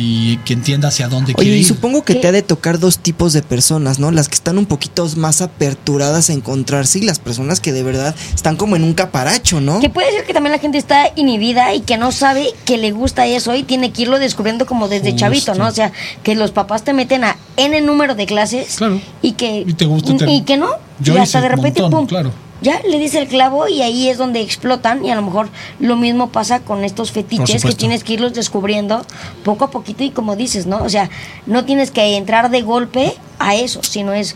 [0.01, 1.65] y que entienda hacia dónde Oye, quiere y ir.
[1.65, 2.19] supongo que ¿Qué?
[2.21, 4.11] te ha de tocar dos tipos de personas, ¿no?
[4.11, 8.15] Las que están un poquito más aperturadas a encontrarse y las personas que de verdad
[8.33, 9.79] están como en un caparacho, ¿no?
[9.81, 12.91] Que puede ser que también la gente está inhibida y que no sabe que le
[12.91, 15.19] gusta eso y tiene que irlo descubriendo como desde Justo.
[15.19, 15.67] chavito, ¿no?
[15.67, 15.91] O sea,
[16.23, 19.01] que los papás te meten a N número de clases Claro.
[19.21, 20.69] y que Y te gusta, te- y que no.
[21.01, 22.31] Yo y hasta hice de un repente, montón, pum, claro.
[22.61, 25.95] Ya le dice el clavo y ahí es donde explotan y a lo mejor lo
[25.95, 29.05] mismo pasa con estos fetiches que tienes que irlos descubriendo
[29.43, 30.77] poco a poquito y como dices, ¿no?
[30.83, 31.09] O sea,
[31.45, 34.35] no tienes que entrar de golpe a eso, sino es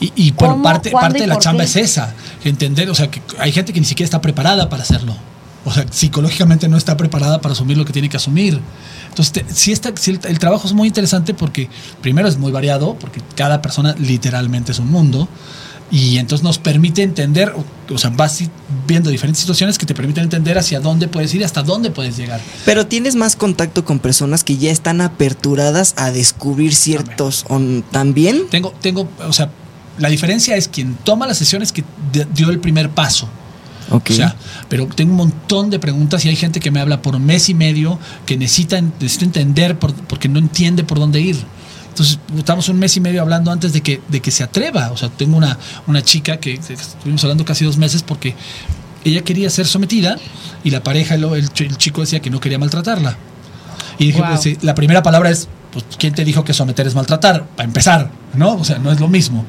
[0.00, 1.70] Y, y bueno, ¿Cómo, parte, parte de la chamba qué?
[1.70, 2.14] es esa,
[2.44, 5.14] entender, o sea, que hay gente que ni siquiera está preparada para hacerlo.
[5.64, 8.60] O sea, psicológicamente no está preparada para asumir lo que tiene que asumir.
[9.08, 11.68] Entonces, te- sí está, sí el, el trabajo es muy interesante porque
[12.00, 15.28] primero es muy variado, porque cada persona literalmente es un mundo.
[15.92, 17.54] Y entonces nos permite entender,
[17.90, 18.42] o, sea, vas
[18.88, 22.40] viendo diferentes situaciones que te permiten entender hacia dónde puedes ir, hasta dónde puedes llegar.
[22.64, 28.44] Pero tienes más contacto con personas que ya están aperturadas a descubrir ciertos on- también.
[28.50, 29.50] Tengo, tengo, o sea,
[29.98, 31.84] la diferencia es quien toma las sesiones que
[32.34, 33.28] dio el primer paso.
[33.90, 34.10] Ok.
[34.12, 34.34] O sea,
[34.70, 37.54] pero tengo un montón de preguntas y hay gente que me habla por mes y
[37.54, 41.36] medio que necesita, necesita entender por- porque no entiende por dónde ir.
[41.92, 44.90] Entonces, estamos un mes y medio hablando antes de que, de que se atreva.
[44.92, 48.34] O sea, tengo una, una chica que que estuvimos hablando casi dos meses porque
[49.04, 50.16] ella quería ser sometida
[50.64, 53.16] y la pareja, el, el ch- el chico decía que no quería maltratarla.
[53.98, 54.28] Y dije, Wow.
[54.30, 57.44] pues sí, la primera palabra es, pues, ¿quién te dijo que someter es maltratar?
[57.56, 58.54] Para empezar, ¿no?
[58.54, 59.44] O sea, no es lo mismo.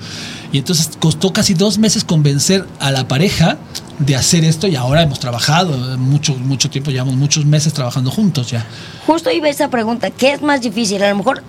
[0.52, 3.58] Y entonces costó casi dos meses convencer a la pareja
[4.00, 8.52] de hacer esto y ahora hemos trabajado mucho, mucho tiempo, llevamos muchos meses trabajando juntos
[8.52, 8.66] ya.
[9.08, 11.02] Justo iba esa pregunta, ¿qué es más difícil?
[11.04, 11.42] A lo mejor,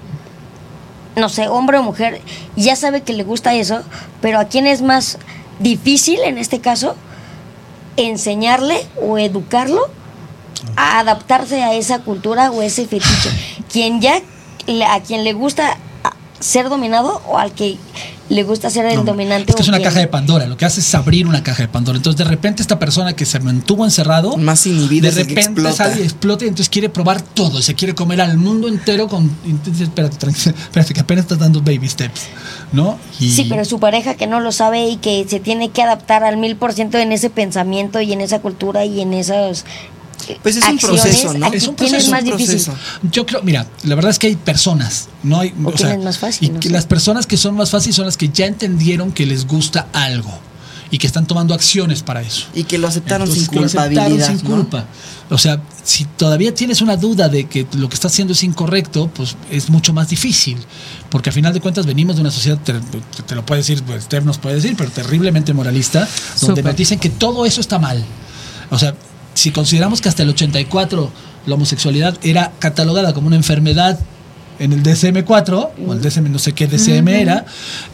[1.17, 2.21] no sé, hombre o mujer,
[2.57, 3.83] ya sabe que le gusta eso,
[4.21, 5.19] pero ¿a quién es más
[5.59, 6.97] difícil en este caso
[7.97, 9.89] enseñarle o educarlo
[10.77, 13.31] a adaptarse a esa cultura o ese fetiche?
[13.73, 14.21] ¿Quién ya,
[14.89, 15.77] a quien le gusta
[16.41, 17.79] ser dominado o al que
[18.31, 19.51] le gusta ser el No, dominante?
[19.51, 21.69] Es que es una caja de Pandora, lo que hace es abrir una caja de
[21.69, 21.97] Pandora.
[21.99, 25.73] Entonces de repente esta persona que se mantuvo encerrado, Más inhibido de repente explota.
[25.75, 29.31] sale y explota y entonces quiere probar todo, se quiere comer al mundo entero con...
[29.45, 32.23] Entonces, espérate, tranquila, espérate, que apenas estás dando baby steps,
[32.73, 32.99] ¿no?
[33.21, 36.25] Y- Sí, pero su pareja que no lo sabe y que se tiene que adaptar
[36.25, 39.65] al mil por ciento en ese pensamiento y en esa cultura y en esas eh,
[40.43, 41.47] Pues es un proceso, ¿no?
[41.47, 42.73] ¿a Es un es proceso, más un difícil?
[43.11, 46.49] Yo creo, mira, la verdad es que hay personas, no hay, ¿O es más fácil?
[46.49, 46.73] y No que sé.
[46.75, 50.33] las personas que son más fáciles son las que ya entendieron que les gusta algo
[50.91, 52.47] y que están tomando acciones para eso.
[52.55, 54.29] Y que lo aceptaron Entonces, sin que lo aceptaron culpabilidad.
[54.39, 54.57] sin ¿no?
[54.57, 54.85] culpa.
[55.31, 59.09] O sea, si todavía tienes una duda de que lo que estás haciendo es incorrecto,
[59.09, 60.59] pues es mucho más difícil.
[61.09, 63.83] Porque a final de cuentas venimos de una sociedad, te, te- te lo puede decir,
[63.83, 66.01] pues, nos puede decir, pero terriblemente moralista,
[66.41, 66.65] donde Súper.
[66.67, 68.05] nos dicen que todo eso está mal.
[68.71, 68.95] O sea,
[69.35, 71.11] si consideramos que hasta el 84
[71.47, 73.99] la homosexualidad era catalogada como una enfermedad
[74.59, 77.45] en el DSM-4, o el DSM no sé qué DSM era,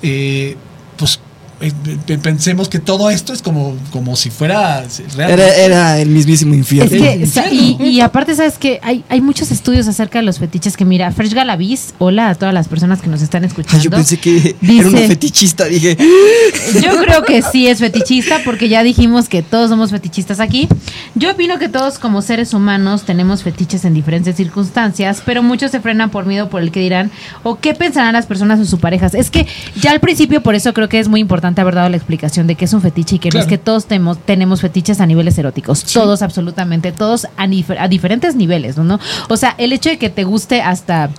[0.03, 0.57] eh,
[0.97, 1.21] pues
[2.23, 4.85] pensemos que todo esto es como, como si fuera.
[5.19, 6.91] Era, era el mismísimo Es infierno.
[6.91, 7.87] que, El sa- infierno.
[7.87, 11.11] y, y aparte, ¿sabes que hay, hay muchos estudios acerca de los fetiches que mira,
[11.13, 13.77] Fresh Galaviz, hola a todas las personas que nos están escuchando.
[13.79, 15.65] Ay, yo pensé que Dice- era una fetichista.
[15.67, 15.97] Dije,
[16.83, 20.69] Yo creo que sí es fetichista porque ya dijimos que todos somos fetichistas aquí.
[21.15, 25.81] Yo opino que todos como seres humanos tenemos fetiches en diferentes circunstancias, pero muchos se
[25.81, 27.11] frenan por miedo por el que dirán
[27.43, 29.15] o qué pensarán las personas o sus parejas.
[29.15, 29.47] Es que
[29.81, 32.55] ya al principio por eso creo que es muy importante haber dado la explicación de
[32.55, 33.45] qué es un fetiche y que no Claro.
[33.45, 35.83] es que todos temos- tenemos fetiches a niveles eróticos.
[35.85, 37.45] Todos, absolutamente, todos a,
[37.79, 38.85] a diferentes niveles, ¿no?
[38.85, 39.01] ¿no?
[39.29, 41.11] O sea, el hecho de que te guste hasta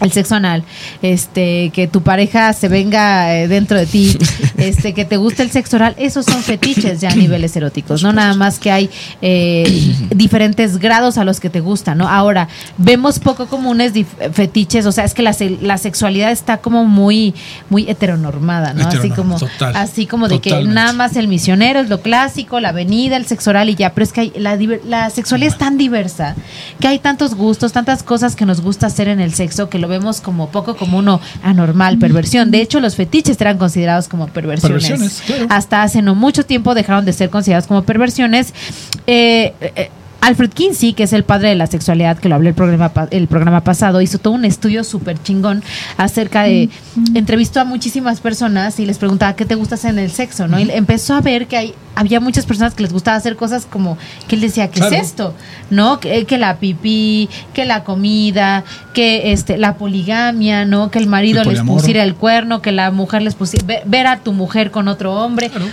[0.00, 0.64] el sexo anal,
[1.00, 4.16] este, que tu pareja se venga eh, dentro de ti,
[4.56, 8.12] este, que te guste el sexo oral, esos son fetiches ya a niveles eróticos, no
[8.12, 12.08] nada más que hay eh, diferentes grados a los que te gustan, ¿no?
[12.08, 13.92] Ahora, vemos poco comunes
[14.32, 17.34] fetiches, o sea, es que la, la sexualidad está como muy,
[17.70, 18.82] muy heteronormada, ¿no?
[18.88, 22.70] así como, total, así como de que nada más el misionero es lo clásico, la
[22.70, 25.76] avenida, el sexo oral y ya, pero es que hay- la, la sexualidad es tan
[25.78, 26.34] diversa
[26.80, 29.88] que hay tantos gustos, tantas cosas que nos gusta hacer en el sexo que lo
[29.88, 32.50] vemos como poco común o anormal, perversión.
[32.50, 34.82] De hecho, los fetiches eran considerados como perversiones.
[34.84, 35.46] Perversiones, claro.
[35.50, 38.54] Hasta hace no mucho tiempo dejaron de ser considerados como perversiones.
[39.06, 39.90] Eh, eh,
[40.22, 43.26] Alfred Kinsey, que es el padre de la sexualidad, que lo hablé el programa, el
[43.26, 45.62] programa pasado, hizo todo un estudio súper chingón
[45.96, 46.70] acerca de.
[47.14, 50.60] Entrevistó a muchísimas personas y les preguntaba qué te gusta hacer en el sexo, ¿no?
[50.60, 53.98] Y empezó a ver que hay, había muchas personas que les gustaba hacer cosas como
[54.28, 54.94] que él decía, ¿qué Claro.
[54.94, 55.34] es esto?
[55.70, 55.98] ¿No?
[55.98, 58.62] Que, que la pipí, que la comida,
[58.94, 60.90] que este la poligamia, ¿no?
[60.92, 63.66] Que el marido El les pusiera el cuerno, que la mujer les pusiera.
[63.66, 65.50] ve- ver a tu mujer con otro hombre.
[65.50, 65.66] Claro.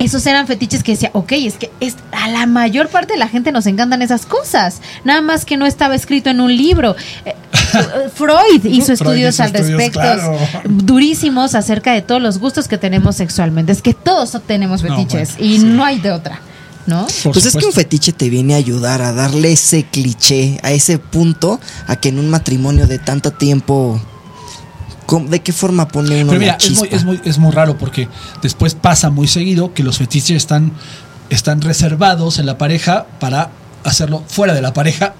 [0.00, 3.28] Esos eran fetiches que decía, ok, es que es, a la mayor parte de la
[3.28, 4.80] gente nos encantan esas cosas.
[5.04, 6.96] Nada más que no estaba escrito en un libro.
[7.26, 7.34] Eh,
[8.14, 10.38] Freud hizo Freud estudios hizo al respecto claro.
[10.64, 13.72] durísimos acerca de todos los gustos que tenemos sexualmente.
[13.72, 15.64] Es que todos tenemos No, fetiches bueno, y sí.
[15.66, 16.40] no hay de otra,
[16.86, 17.06] ¿no?
[17.22, 20.72] Por pues es que un fetiche te viene a ayudar a darle ese cliché, a
[20.72, 24.00] ese punto, a que en un matrimonio de tanto tiempo.
[25.10, 27.50] ¿Cómo- ¿De qué forma pone uno Pero mira, la es muy, es, muy, es muy
[27.50, 28.08] raro porque
[28.42, 30.72] después pasa muy seguido que los fetiches están,
[31.28, 33.50] están reservados en la pareja para
[33.84, 35.14] hacerlo fuera de la pareja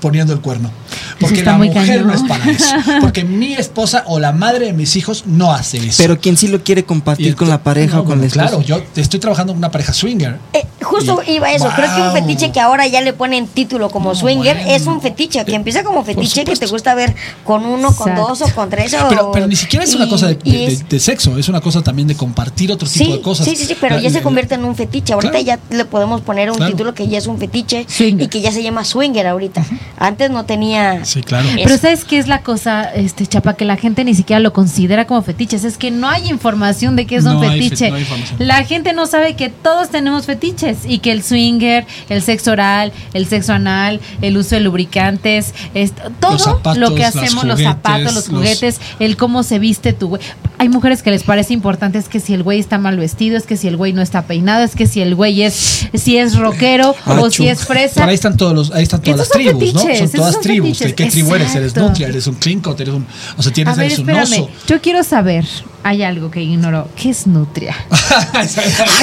[0.00, 0.70] poniendo el cuerno.
[1.18, 2.06] Porque la mujer cañón.
[2.08, 2.74] no es para eso.
[3.00, 5.96] Porque mi esposa o la madre de mis hijos no hace eso.
[5.98, 8.64] Pero quien sí lo quiere compartir con la pareja no, o con bueno, la esposa.
[8.64, 10.38] Claro, yo estoy trabajando en una pareja swinger.
[10.52, 11.68] Eh, justo Y- iba a eso.
[11.76, 14.70] Creo que un fetiche que ahora ya le ponen título como No, swinger bueno.
[14.72, 15.44] es un fetiche.
[15.44, 18.94] Que empieza como fetiche que te gusta ver con uno, con dos o con tres.
[18.94, 21.36] o- Pero, pero ni siquiera es una cosa de, y de- es- de- de sexo,
[21.38, 23.46] es una cosa también de compartir otro tipo de cosas.
[23.46, 25.12] sí, sí, sí, pero La- ya se la- convierte en un fetiche.
[25.12, 25.44] Ahorita Claro.
[25.70, 26.72] ya le podemos poner un Claro.
[26.72, 28.26] título que ya es un fetiche Swinger.
[28.26, 29.64] y que ya se llama swinger ahorita.
[29.98, 31.04] Antes no tenía.
[31.04, 31.48] Sí, claro.
[31.48, 31.58] eso.
[31.62, 33.54] Pero ¿sabes qué es la cosa, este Chapa?
[33.54, 35.64] Que la gente ni siquiera lo considera como fetiches.
[35.64, 37.90] Es que no hay información de qué es un No hay fe- fetiche.
[37.90, 38.36] no hay información.
[38.46, 42.92] la gente no sabe que todos tenemos fetiches y que el swinger, el sexo oral,
[43.14, 48.14] el sexo anal, el uso de lubricantes, est- todo zapatos, lo que hacemos, los zapatos,
[48.14, 50.22] los los- juguetes, el cómo se viste tu güey.
[50.58, 53.44] Hay mujeres que les parece importante es que si el güey está mal vestido, es
[53.44, 56.36] que si el güey no está peinado, es que si el güey es si es
[56.36, 57.30] rockero o Achú.
[57.42, 58.00] si es fresa.
[58.00, 59.80] Por ahí están todos los, ahí están todas las tribus, ¿no?
[59.80, 60.78] Son todas son tribus.
[60.78, 61.54] fetiches, ¿De qué tribu eres?
[61.54, 62.08] ¿Eres nutria?
[62.08, 62.80] ¿Eres un clincot?
[62.80, 64.42] ¿Eres un, o sea, A tienes, ver, eres un espérame.
[64.44, 64.50] oso.
[64.66, 65.44] Yo quiero saber,
[65.86, 66.88] hay algo que ignoro.
[66.96, 67.76] ¿Qué es nutria?
[68.32, 68.48] Ay,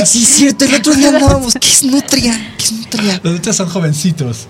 [0.06, 0.66] sí, es cierto.
[0.66, 1.54] El otro día andábamos.
[1.54, 2.56] ¿Qué es nutria?
[2.58, 3.22] ¿Qué es nutria?
[3.24, 4.48] Los nutrias son jovencitos.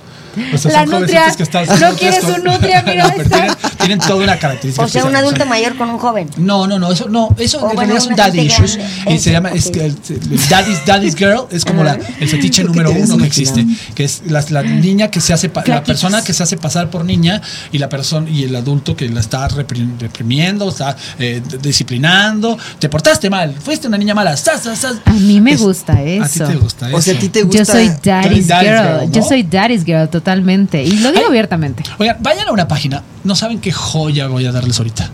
[0.53, 1.33] O sea, La son nutria.
[1.35, 1.65] que están.
[1.79, 2.83] ¿No quieres nutrias un nutria?
[2.83, 4.85] Mira, No, tienen, tienen toda una característica.
[4.85, 6.29] O sea, un adulto mayor con un joven.
[6.37, 9.13] No, no, no, eso no, eso en realidad son daddy issues grande.
[9.13, 9.73] y se llama es Ok.
[9.73, 13.65] que el, el daddy's, daddy's girl es como la, el fetiche número uno que existe,
[13.95, 16.89] que es la, la niña que se hace pa- la persona que se hace pasar
[16.89, 17.41] por niña
[17.71, 22.89] y la persona y el adulto que la está repri- reprimiendo, está eh, disciplinando, te
[22.89, 24.95] portaste mal, fuiste una niña mala, sas, sas, sas.
[25.05, 26.45] A mí me Es- gusta A ti eso.
[26.47, 26.97] te gusta eso.
[26.97, 27.57] O sea, a ti te gusta.
[27.59, 28.99] Yo soy daddy's, daddy's girl.
[28.99, 29.27] girl, Yo ¿no?
[29.27, 30.22] soy daddy's girl totalmente.
[30.25, 31.29] Y lo digo Ay.
[31.29, 31.83] abiertamente.
[31.99, 33.03] Oigan, vayan a una página.
[33.23, 35.09] No saben qué joya voy a darles ahorita.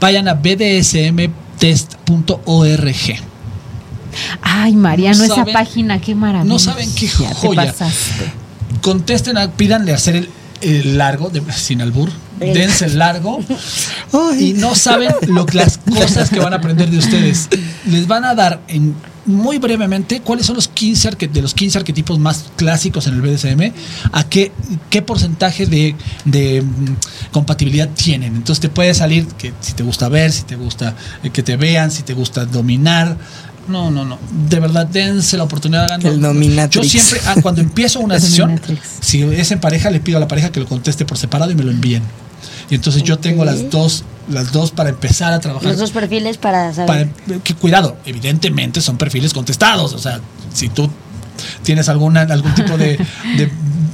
[0.00, 1.30] Vayan a bdsmtest.org.
[4.42, 6.52] Ay, Mariano, No esa saben- página, qué maravilla.
[6.52, 7.66] no saben qué Ya joya.
[7.66, 8.32] Te pasaste.
[8.82, 10.28] Contesten, a- pídanle hacer el,
[10.62, 12.10] el largo, de- sin albur.
[12.38, 13.38] Dense el largo.
[14.40, 17.48] Y no saben lo, que- las cosas que van a aprender de ustedes.
[17.86, 18.94] Les van a dar en
[19.26, 23.20] muy brevemente cuáles son los 15 arque- de los 15 arquetipos más clásicos en el
[23.22, 23.72] BDSM,
[24.12, 24.50] a qué,
[24.88, 26.96] qué porcentaje de, de, mm,
[27.32, 28.34] compatibilidad tienen.
[28.36, 31.56] Entonces te puede salir que si te gusta ver, si te gusta eh, que te
[31.56, 33.16] vean, si te gusta dominar.
[33.68, 34.18] No, no, no.
[34.48, 35.84] De verdad, dense la oportunidad.
[35.84, 36.90] hagan- El dominatrix.
[36.92, 38.60] Yo siempre, ah, cuando empiezo una sesión,
[39.00, 41.54] si es en pareja, le pido a la pareja que lo conteste por separado y
[41.54, 42.02] me lo envíen.
[42.70, 45.68] Y entonces yo tengo las dos, las dos para empezar a trabajar.
[45.68, 47.08] Los dos perfiles para saber.
[47.26, 49.92] Para- que cuidado, evidentemente son perfiles contestados.
[49.92, 50.20] O sea,
[50.52, 50.90] si tú
[51.62, 52.96] tienes alguna, algún tipo de,
[53.36, 53.50] de,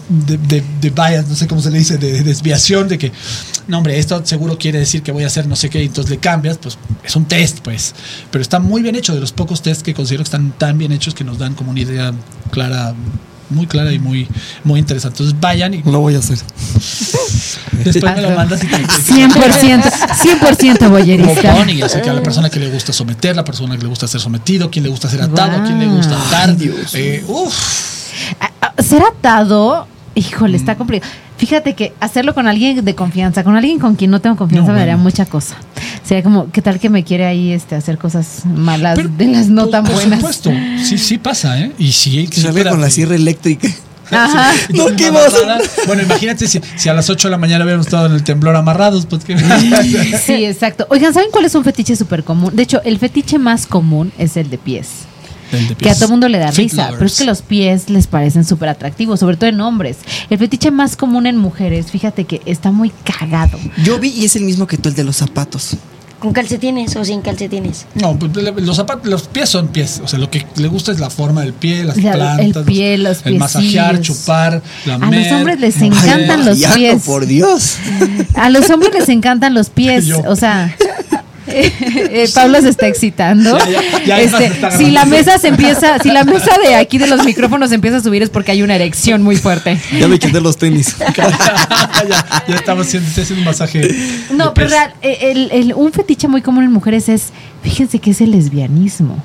[0.09, 3.13] de, de- de bias, no sé cómo se le dice, de, de desviación, de que,
[3.69, 6.11] no, hombre, esto seguro quiere decir que voy a hacer no sé qué, y entonces
[6.11, 7.95] le cambias, pues es un test, pues.
[8.31, 10.93] Pero está muy bien hecho, de los pocos tests que considero que están tan bien
[10.93, 12.13] hechos que nos dan como una idea
[12.51, 12.95] clara,
[13.51, 14.29] muy clara y muy,
[14.65, 15.23] muy interesante.
[15.23, 16.39] Entonces vayan y Lo voy a hacer.
[17.85, 21.65] después me lo mandas y te, 100%, 100% boyerista.
[21.69, 23.89] Y ya sé que a la persona que le gusta someter, la persona que le
[23.89, 26.57] gusta ser sometido, quién le gusta ser atado, quién le gusta atar.
[26.57, 26.95] Dios.
[26.95, 27.55] Eh, uf.
[28.41, 31.13] Ah, ah, Ser atado, híjole, está complicado.
[31.39, 34.73] Fíjate que hacerlo con alguien de confianza, con alguien con quien no tengo confianza No,
[34.75, 35.05] me daría bueno.
[35.11, 35.57] mucha cosa.
[36.03, 39.49] Sería como, ¿qué tal que me quiere ahí este, hacer cosas malas, Pero, de las
[39.49, 40.19] no por- tan por buenas?
[40.21, 40.51] supuesto,
[40.83, 41.73] sí, sí pasa, ¿eh?
[41.79, 43.69] Y sí, Que salga con la sierra eléctrica.
[44.11, 44.53] Ajá.
[44.73, 45.59] No, ¿qué vas a-.
[45.89, 48.55] Bueno, imagínate si, si a las 8 de la mañana hubiéramos estado en el temblor
[48.55, 49.37] amarrados, pues qué.
[50.25, 50.87] Sí, exacto.
[50.91, 52.55] Oigan, ¿saben cuál es un fetiche súper común?
[52.55, 54.89] De hecho, el fetiche más común es el de pies.
[55.53, 56.97] El de Que a todo mundo le da Feet risa, lovers.
[56.99, 59.99] pero es que los pies les parecen súper atractivos, sobre todo en hombres.
[60.31, 63.59] El fetiche más común en mujeres, fíjate que está muy cagado.
[63.85, 65.77] Yo vi y es el mismo que tú, el de los zapatos.
[66.19, 67.85] ¿Con calcetines o sin calcetines?
[67.95, 68.33] No, pues,
[68.63, 70.01] los zapatos, los pies son pies.
[70.03, 72.17] O sea, lo que le gusta es la forma del pie, las La- el
[72.53, 72.65] plantas.
[72.65, 74.63] pie, los El masajear, chupar,
[75.03, 77.03] A los hombres les encantan los pies.
[77.05, 77.77] por Dios.
[78.35, 80.23] A los hombres les encantan los pies, Yo.
[80.27, 80.75] o sea.
[81.49, 83.59] Eh, Pablo se está excitando.
[83.59, 86.99] Ya, ya, ya, Este, está si la mesa se empieza, si la mesa de aquí
[86.99, 89.81] de los micrófonos empieza a subir es porque hay una erección muy fuerte.
[89.99, 90.97] Ya me quité los tenis.
[91.17, 93.97] ya, ya estamos haciendo, estoy haciendo un masaje.
[94.33, 97.27] No, pero real, eh, el- el- un fetiche muy común en mujeres es,
[97.63, 99.23] fíjense que es el lesbianismo.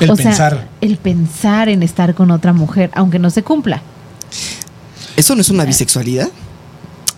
[0.00, 0.68] El o sea, pensar.
[0.80, 3.80] el pensar en estar con otra mujer, aunque no se cumpla.
[5.16, 6.28] ¿Eso no es una bisexualidad?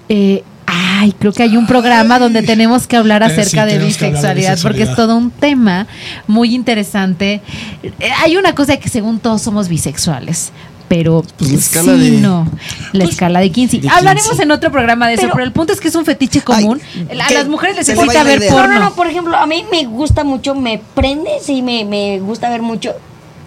[0.09, 3.57] Eh, ay, creo que hay un programa donde tenemos que hablar Eh, acerca sí, de
[3.57, 5.87] que hablar de bisexualidad, porque es todo un tema
[6.27, 7.41] muy interesante.
[7.83, 10.53] Eh, hay una cosa que según todos somos bisexuales.
[10.89, 12.49] Pero Pues la escala sí, de- no,
[12.93, 13.79] la Pues, escala de 15.
[13.79, 14.43] de Hablaremos 15.
[14.45, 16.81] en otro programa de eso, Pero- pero, el punto es que es un fetiche común.
[17.11, 18.51] a las mujeres les la ver idea.
[18.51, 18.75] No, porno.
[18.75, 22.49] no, no, por ejemplo, a mí me gusta mucho, me prende, sí, me, me gusta
[22.49, 22.95] ver mucho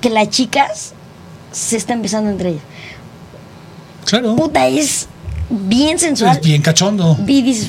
[0.02, 0.94] que las chicas
[1.52, 2.64] se están besando entre ellas.
[4.06, 4.36] Claro.
[4.36, 5.08] Puta, es
[5.52, 6.38] bien sensual.
[6.38, 7.18] Es bien cachondo.
[7.28, 7.68] Y dices,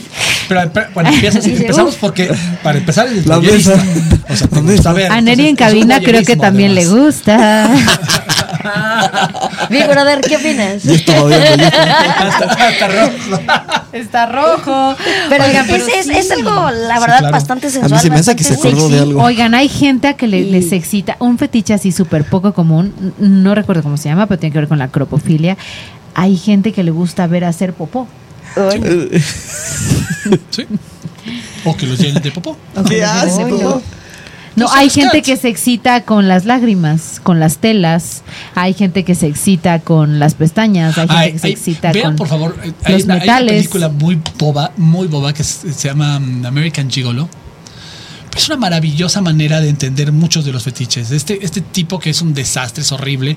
[0.48, 2.30] Pero pero, bueno, empiezas, Dice, empezamos porque
[2.62, 3.76] para empezar es La voyerista.
[3.76, 4.22] mesa.
[4.30, 5.10] O sea, te gusta ver.
[5.12, 7.68] A Neri en cabina creo que también le gusta.
[9.70, 10.82] mi brother, ¿qué opinas?
[10.84, 11.92] Yo estaba viendo, yo estaba-
[12.28, 13.42] Hasta- hasta rojo.
[13.92, 14.96] Está rojo.
[15.28, 16.12] Pero, Oigan, es, pero es, sí.
[16.14, 17.32] es algo, la Sí, verdad, claro.
[17.32, 18.00] bastante A mí sensual.
[18.00, 19.22] se me hace que se acordó de algo.
[19.22, 22.92] Oigan, hay gente a que le- Y- les excita un fetiche así súper poco común.
[23.18, 25.56] No recuerdo cómo se llama, pero tiene que ver con la cropofilia.
[26.14, 28.06] Hay gente que le gusta ver hacer popó.
[30.50, 30.66] Sí.
[31.64, 32.56] O que los llenen de popó.
[32.88, 33.42] ¿Qué hace?
[33.44, 33.82] Ay, po?
[34.56, 34.68] no.
[34.72, 38.22] Hay gente que se excita con las lágrimas, con las telas.
[38.54, 40.96] Hay gente que se excita con las pestañas.
[40.98, 43.14] Hay gente Ay, que se ay, excita vean, con por favor, eh, hay, los una,
[43.14, 43.52] hay una metales.
[43.52, 47.28] película muy boba, muy boba que se, se llama mm, American Gigolo.
[48.36, 51.10] Es una maravillosa manera de entender muchos de los fetiches.
[51.10, 53.36] Este, este tipo que es un desastre, es horrible,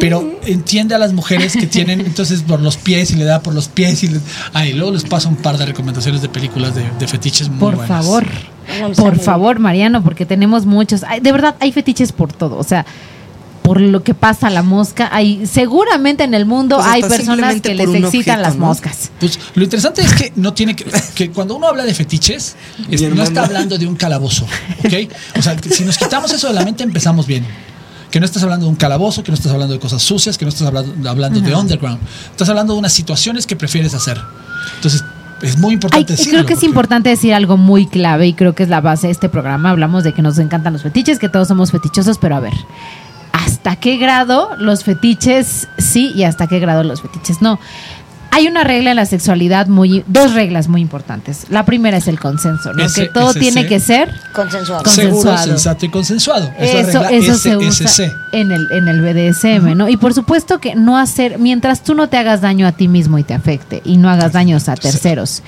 [0.00, 3.54] pero entiende a las mujeres que tienen entonces por los pies y le da por
[3.54, 4.20] los pies y le-
[4.52, 7.76] ay, luego les paso un par de recomendaciones de películas de, de fetiches muy Por
[7.76, 7.88] buenas.
[8.04, 8.26] favor,
[8.96, 11.02] por favor, Mariano, porque tenemos muchos.
[11.22, 12.56] De verdad, hay fetiches por todo.
[12.58, 12.84] O sea,
[13.62, 17.60] por lo que pasa a la mosca, hay seguramente en el mundo Pues hay personas
[17.60, 18.66] que les excitan objeto, las ¿no?
[18.66, 19.10] moscas.
[19.20, 22.56] Pues lo interesante es que no tiene que, que cuando uno habla de fetiches,
[22.90, 24.44] es- no está hablando de un calabozo,
[24.84, 24.92] ¿ok?
[25.38, 27.46] O sea, si nos quitamos eso de la mente empezamos bien.
[28.10, 30.44] Que no estás hablando de un calabozo, que no estás hablando de cosas sucias, que
[30.44, 31.98] no estás hablando, hablando de underground.
[32.30, 34.20] Estás hablando de unas situaciones que prefieres hacer.
[34.76, 35.02] Entonces,
[35.40, 36.32] es muy Ay, importante decirlo.
[36.32, 39.12] creo que es importante decir algo muy clave y creo que es la base de
[39.14, 39.70] este programa.
[39.70, 42.52] Hablamos de que nos encantan los fetiches, que todos somos fetichosos, pero a ver,
[43.32, 47.58] ¿hasta qué grado los fetiches sí y hasta qué grado los fetiches no?
[48.34, 51.44] Hay una regla en la sexualidad muy, dos reglas muy importantes.
[51.50, 52.84] La primera es el consenso, ¿no?
[52.94, 54.84] Que todo tiene que ser Consensuado.
[54.84, 56.50] Con- Seguro, sensato y consensuado.
[56.58, 57.90] Es eso, la regla eso se usa
[58.32, 59.86] en el, en el BDSM, ¿no?
[59.86, 63.18] Y por supuesto que no hacer, mientras tú no te hagas daño a ti mismo
[63.18, 65.42] y te afecte, y no hagas daños a terceros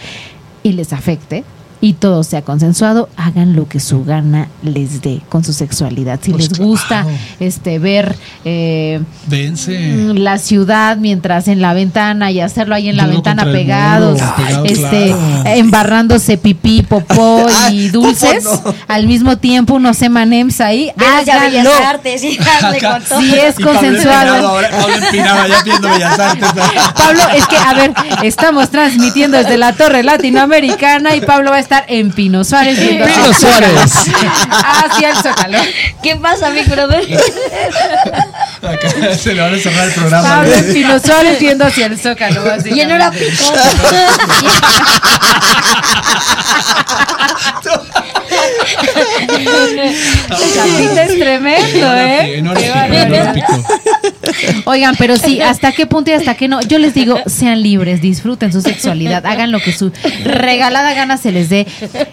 [0.63, 1.43] y les afecte,
[1.85, 6.19] y todo sea consensuado, hagan lo que su gana les dé con su sexualidad.
[6.23, 7.11] Si Pues les gusta claro.
[7.41, 8.17] este ver
[8.47, 13.45] eh, mm, la ciudad mientras en la ventana y hacerlo ahí en la Duro ventana
[13.45, 15.43] pegados, muro, este claro.
[15.45, 18.75] embarrándose pipí, popó y Ay, dulces no.
[18.89, 21.71] al mismo tiempo, unos emanems ahí, háganlo.
[23.21, 24.37] Sí es Y consensuado.
[24.37, 26.49] Empinado ahora- Pablo Empinado ya viendo Bellas Artes.
[26.97, 31.61] Pablo, es que, a ver, estamos transmitiendo desde la Torre Latinoamericana y Pablo va a
[31.61, 32.79] estar en Pino Suárez.
[32.79, 33.93] viendo Pino hacia- Suárez.
[34.51, 35.59] Hacia el Zócalo.
[36.03, 37.05] ¿Qué pasa, mi brother?
[38.63, 40.29] Acá se le van a cerrar el programa.
[40.29, 42.43] Pablo en Pino Suárez viendo hacia el Zócalo.
[42.65, 43.45] y en hora pico.
[50.55, 52.39] Chapita es tremendo, ¿eh?
[52.39, 53.65] En hora pico,
[54.65, 56.61] Oigan, pero sí, ¿hasta qué punto y hasta qué no?
[56.63, 59.93] Yo les digo, sean libres, disfruten su sexualidad, hagan lo que su
[60.25, 61.67] regalada gana se les dé.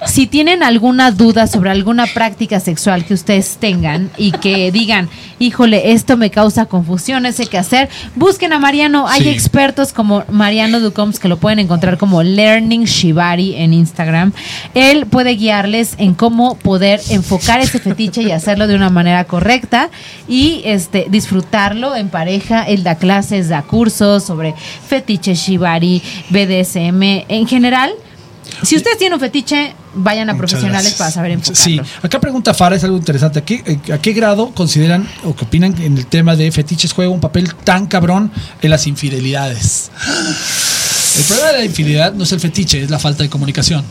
[0.06, 5.10] Si tienen alguna duda sobre alguna práctica sexual que ustedes tengan y que digan,
[5.40, 9.08] híjole, esto me causa confusión, ese qué hacer, busquen a Mariano.
[9.08, 9.30] Hay Sí.
[9.30, 14.34] expertos como Mariano Ducoms que lo pueden encontrar como Learning Shibari en Instagram.
[14.74, 19.90] Él puede guiarles en cómo poder enfocar ese fetiche y hacerlo de una manera correcta
[20.28, 22.64] y este disfrutarlo en pareja.
[22.64, 24.54] Él da clases, da cursos sobre
[24.88, 27.92] fetiche Shibari, BDSM en general.
[28.64, 30.98] Si ustedes tienen un fetiche, vayan a Muchas profesionales gracias.
[30.98, 31.92] para saber Sí, enfocarlo.
[32.04, 33.40] acá pregunta Fara, es algo interesante.
[33.40, 37.10] ¿A qué, ¿A qué grado consideran o qué opinan en el tema de fetiches juega
[37.12, 38.30] un papel tan cabrón
[38.62, 39.90] en las infidelidades?
[41.18, 43.84] El problema de la infidelidad no es el fetiche, es la falta de comunicación.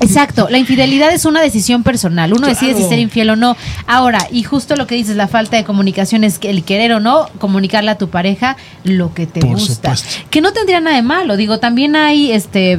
[0.00, 2.32] Exacto, la infidelidad es una decisión personal.
[2.32, 3.56] Uno decide si ser infiel o no.
[3.86, 7.00] Ahora, y justo lo que dices, la falta de comunicación es que el querer o
[7.00, 9.96] no comunicarle a tu pareja lo que te Por gusta.
[9.96, 10.26] supuesto.
[10.30, 11.36] Que no tendría nada de malo.
[11.36, 12.78] Digo, también hay este eh,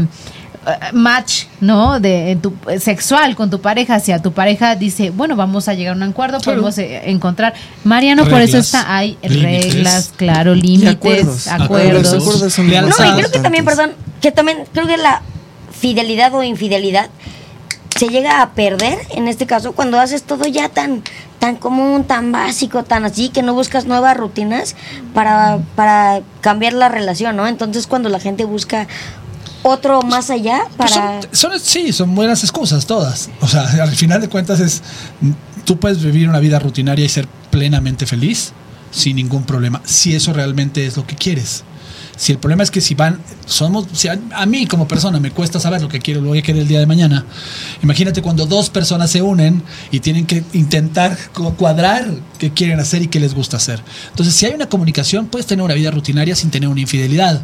[0.94, 2.00] match, ¿no?
[2.00, 3.96] De en tu sexual con tu pareja.
[3.96, 6.62] Hacia tu pareja dice, bueno, vamos a llegar a un acuerdo, Claro.
[6.62, 7.54] podemos eh, encontrar.
[7.84, 9.74] Mariano, por eso está hay límites.
[9.74, 11.48] reglas, claro, límites, acuerdos.
[11.50, 12.14] acuerdos.
[12.14, 13.92] Los acuerdos No, y creo que también, perdón,
[14.22, 15.22] que también creo que la
[15.80, 17.10] fidelidad o infidelidad
[17.98, 21.04] se llega a perder en este caso cuando haces todo ya tan
[21.40, 24.76] tan común, tan básico, tan así que no buscas nuevas rutinas
[25.14, 27.48] para para cambiar la relación, ¿no?
[27.48, 28.88] Entonces cuando la gente busca
[29.64, 33.30] otro más allá Pues para son, son- sí, son buenas excusas todas.
[33.42, 34.82] O sea, al final de cuentas es,
[35.66, 38.54] tú puedes vivir una vida rutinaria y ser plenamente feliz
[38.92, 41.64] sin ningún problema, si eso realmente es lo que quieres.
[42.20, 45.32] Si el problema es que si van, somos, si a, a mí como persona me
[45.32, 47.26] cuesta saber lo que quiero, lo a querer el día de mañana.
[47.82, 52.06] Imagínate cuando dos personas se unen y tienen que intentar cu- cuadrar
[52.38, 53.82] qué quieren hacer y qué les gusta hacer.
[54.10, 57.42] Entonces, si hay una comunicación, puedes tener una vida rutinaria sin tener una infidelidad.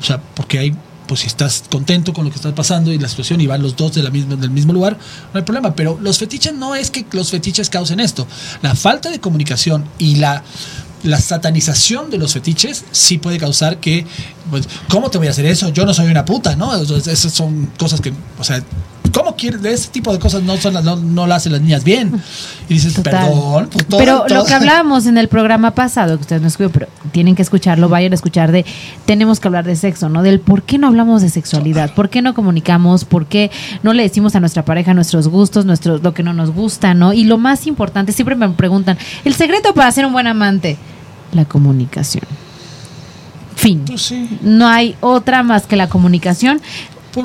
[0.00, 0.74] O sea, porque hay,
[1.06, 3.76] pues si estás contento con lo que estás pasando y la situación y van los
[3.76, 4.96] dos de la misma, del mismo lugar,
[5.34, 5.74] no hay problema.
[5.74, 8.26] Pero los fetiches no es que los fetiches causen esto.
[8.62, 10.42] La falta de comunicación y la,
[11.02, 14.06] la satanización de los fetiches sí puede causar que,
[14.50, 15.68] pues, ¿cómo te voy a hacer eso?
[15.68, 16.74] Yo no soy una puta, ¿no?
[16.74, 18.62] Esas son cosas que, o sea,
[19.12, 19.64] ¿cómo quieres?
[19.64, 22.20] Ese tipo de cosas no, son las, no, no las hacen las niñas bien.
[22.68, 23.26] Y dices, Total.
[23.28, 23.68] perdón.
[23.72, 26.72] pues, todo- pero todo- lo que hablábamos en el programa pasado, que ustedes no escucharon,
[26.72, 28.64] pero tienen que escucharlo, vayan a escuchar de,
[29.04, 30.22] tenemos que hablar de sexo, ¿no?
[30.22, 33.50] Del por qué no hablamos de sexualidad, por qué no comunicamos, por qué
[33.82, 37.12] no le decimos a nuestra pareja nuestros gustos, nuestros, lo que no nos gusta, ¿no?
[37.12, 40.76] Y lo más importante, siempre me preguntan, el secreto para ser un buen amante,
[41.32, 42.24] la comunicación.
[43.56, 43.82] Fin.
[43.86, 44.28] Pues sí.
[44.42, 46.60] No hay otra más que la comunicación.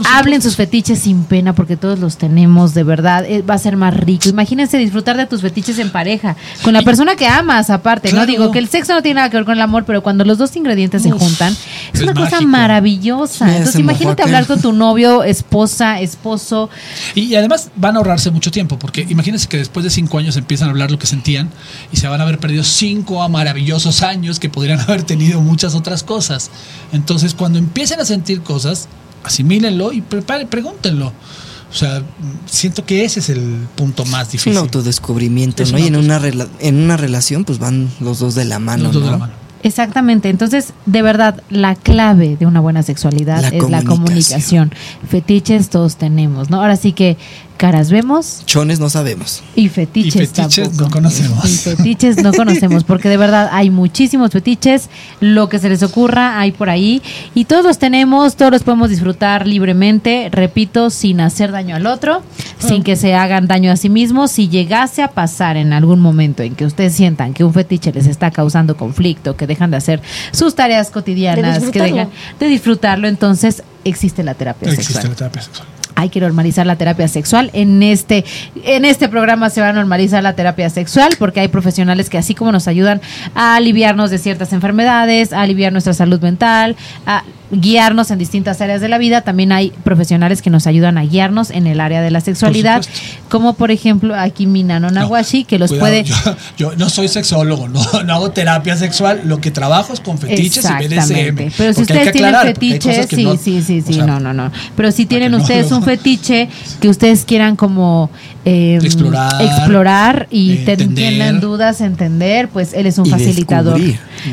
[0.05, 3.25] Hablen sus fetiches sin pena porque todos los tenemos, de verdad.
[3.25, 4.29] eh, va a ser más rico.
[4.29, 8.13] Imagínense disfrutar de tus fetiches en pareja, con la persona que amas aparte.
[8.13, 10.23] No digo que el sexo no tiene nada que ver con el amor, pero cuando
[10.25, 13.49] los dos ingredientes se juntan, es, es una cosa maravillosa.
[13.49, 16.69] Entonces imagínate hablar con tu novio, esposa, esposo.
[17.15, 20.37] Y, y además van a ahorrarse mucho tiempo, porque imagínense que después de cinco años
[20.37, 21.49] empiezan a hablar lo que sentían
[21.91, 26.03] y se van a haber perdido cinco maravillosos años que podrían haber tenido muchas otras
[26.03, 26.49] cosas.
[26.93, 28.87] Entonces, cuando empiecen a sentir cosas,
[29.23, 31.07] asimílenlo y preparen, pregúntenlo.
[31.07, 32.03] O sea,
[32.47, 34.51] siento que ese es el punto más Es difícil.
[34.53, 35.77] un autodescubrimiento, Es ¿no?
[35.77, 38.85] un Y en una, rela- en una relación, pues van los dos de la mano,
[38.85, 39.11] Los dos de ¿no?
[39.13, 39.33] la mano.
[39.63, 40.29] Exactamente.
[40.29, 44.73] Entonces, de verdad, la clave de una buena sexualidad La es la comunicación.
[45.07, 46.61] Fetiches todos tenemos, ¿no?
[46.61, 47.17] Ahora sí que
[47.61, 49.43] caras vemos, Chones no sabemos.
[49.55, 50.83] Y fetiches, Y fetiches tampoco.
[50.85, 51.45] no conocemos.
[51.45, 54.89] Y fetiches no conocemos, porque de verdad hay muchísimos fetiches,
[55.19, 57.03] lo que se les ocurra hay por ahí,
[57.35, 62.23] y todos los tenemos, todos los podemos disfrutar libremente, repito, sin hacer daño al otro,
[62.57, 64.31] sin que se hagan daño a sí mismos.
[64.31, 68.07] Si llegase a pasar en algún momento en que ustedes sientan que un fetiche les
[68.07, 73.07] está causando conflicto, que dejan de hacer sus tareas cotidianas, De que dejan de disfrutarlo,
[73.07, 75.09] entonces existe la terapia Existe sexual.
[75.11, 75.67] la terapia sexual.
[75.95, 77.49] hay que normalizar la terapia sexual.
[77.53, 78.23] En este,
[78.63, 82.33] en este programa se va a normalizar la terapia sexual porque hay profesionales que así
[82.33, 83.01] como nos ayudan
[83.35, 86.75] a aliviarnos de ciertas enfermedades, a aliviar nuestra salud mental,
[87.05, 91.03] a guiarnos en distintas áreas de la vida, también hay profesionales que nos ayudan a
[91.03, 92.83] guiarnos en el área de la sexualidad,
[93.29, 96.03] como por ejemplo aquí Minano Nawashi, que los Cuidado, puede...
[96.03, 96.15] Yo,
[96.57, 99.21] yo no soy sexólogo, no, no hago terapia sexual.
[99.25, 100.87] Lo que trabajo es con fetiches y.
[100.87, 101.51] BDSM.
[101.57, 104.33] Pero si ustedes tienen aclarar, fetiches, sí, no- sí, sí, sí, o sea, no, no,
[104.33, 104.51] no.
[104.75, 106.49] Pero si tienen no ustedes un fetiche
[106.79, 108.09] que ustedes quieran como
[108.43, 113.79] eh, Explorar, explorar y eh, tienen dudas, entender, pues él es un Y facilitador.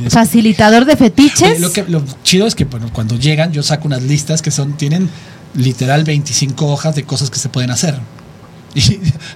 [0.09, 1.61] Facilitador de fetiches.
[1.61, 4.77] Lo, que, lo chido es que bueno, cuando llegan, yo saco unas listas que son,
[4.77, 5.09] tienen
[5.55, 7.99] literal 25 hojas de cosas que se pueden hacer.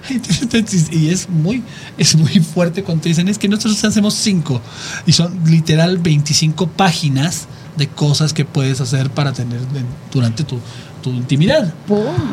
[0.09, 1.63] Y, y es muy
[1.97, 4.61] es muy fuerte cuando te dicen es que nosotros hacemos 5
[5.07, 7.47] y son literal 25 páginas
[7.77, 10.59] de cosas que puedes hacer para tener en- durante tu,
[11.01, 11.73] tu intimidad.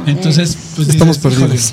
[0.06, 1.72] Entonces, pues Estamos perdidos.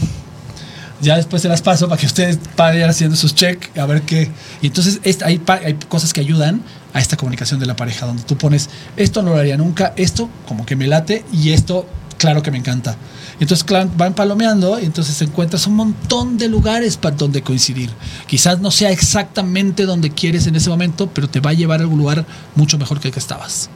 [1.02, 4.30] Ya después se las paso para que ustedes vayan haciendo sus check, a ver qué.
[4.62, 6.62] Y entonces esta- hay, hay cosas que ayudan
[6.94, 10.30] a esta comunicación de la pareja, donde tú pones, esto no lo haría nunca, esto
[10.48, 11.86] como que me late y esto,
[12.18, 12.96] claro que me encanta.
[13.40, 17.92] Y entonces van palomeando y entonces encuentras un montón de lugares para donde coincidir.
[18.26, 21.84] Quizás no sea exactamente donde quieres en ese momento, pero te va a llevar a
[21.84, 22.26] algún lugar
[22.56, 23.70] mucho mejor que el que estabas.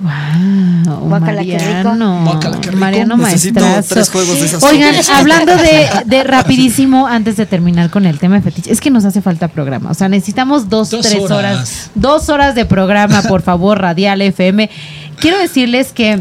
[0.00, 1.08] Wow.
[1.20, 2.76] Mariano, rico.
[2.76, 3.94] Mariano Necesito maestrazo.
[3.94, 8.36] tres juegos de esas Oigan, hablando de, de rapidísimo, antes de terminar con el tema
[8.36, 9.90] de fetiche, es que nos hace falta programa.
[9.90, 11.30] O sea, necesitamos dos, Dos tres horas.
[11.38, 11.90] horas.
[11.94, 14.68] Dos horas de programa, por favor, Radial FM.
[15.20, 16.20] Quiero decirles que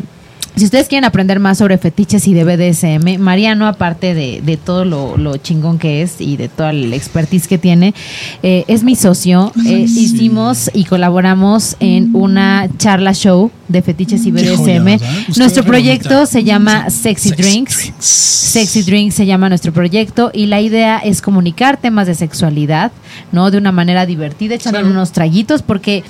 [0.56, 4.86] si ustedes quieren aprender más sobre fetiches y de BDSM, Mariano, aparte de, de todo
[4.86, 7.94] lo, lo chingón que es y de toda la expertise que tiene,
[8.44, 9.52] eh, es mi socio.
[9.66, 15.00] Eh, Hicimos y colaboramos en una charla show de fetiches y BDSM.
[15.38, 17.78] Nuestro proyecto se llama Sexy, Sexy Drinks.
[17.78, 18.04] Drinks.
[18.06, 22.92] Sexy Drinks se llama nuestro proyecto y la idea es comunicar temas de sexualidad,
[23.32, 23.50] ¿no?
[23.52, 24.92] De una manera divertida, echando Claro.
[24.94, 26.04] unos traguitos, porque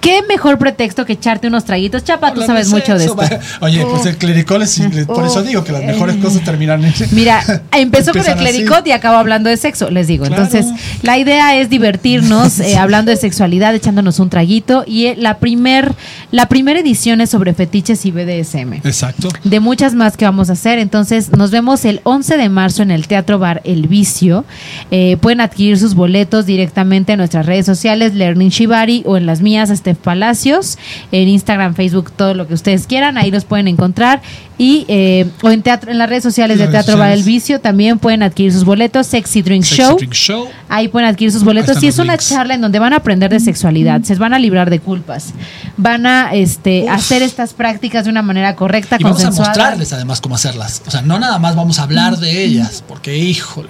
[0.00, 2.04] ¿qué mejor pretexto que echarte unos traguitos?
[2.04, 3.16] Chapa, tú sabes mucho de esto.
[3.16, 3.28] va.
[3.60, 7.42] Oye, pues el clericol es, por eso digo que las mejores cosas terminan en Mira,
[7.72, 8.38] empezó con el así.
[8.38, 10.26] clericot y acabó hablando de sexo, les digo.
[10.26, 10.42] Claro.
[10.42, 10.66] Entonces,
[11.02, 14.84] la idea es divertirnos eh, hablando de sexualidad, echándonos un traguito.
[14.86, 15.94] Y eh, la primer,
[16.30, 18.74] la primera edición es sobre fetiches y BDSM.
[18.84, 19.28] Exacto.
[19.44, 20.78] de muchas más que vamos a hacer.
[20.78, 24.44] Entonces, nos vemos el 11 de marzo en el Teatro Bar El Vicio.
[24.90, 29.40] Eh, pueden adquirir sus boletos directamente en nuestras redes sociales, Learning Shibari, o en las
[29.40, 30.76] mías, Steph Palacios,
[31.12, 33.16] en Instagram, Facebook, todo lo que ustedes quieran.
[33.16, 34.20] Ahí los pueden encontrar.
[34.58, 37.42] Y, eh, o en, teatro, en las redes sociales de redes Teatro Bar El sociales.
[37.42, 39.06] Vicio también pueden adquirir sus boletos.
[39.06, 39.96] Sexy Drink Sexy Show.
[39.96, 40.48] Drink Show.
[40.68, 42.28] Ahí pueden adquirir sus boletos y es una links.
[42.28, 45.32] charla en donde van a aprender de sexualidad, se van a librar de culpas,
[45.76, 50.20] van a este, hacer estas prácticas de una manera correcta, Y vamos a mostrarles además
[50.20, 50.82] cómo hacerlas.
[50.86, 53.68] O sea, no nada más vamos a hablar de ellas, porque híjole,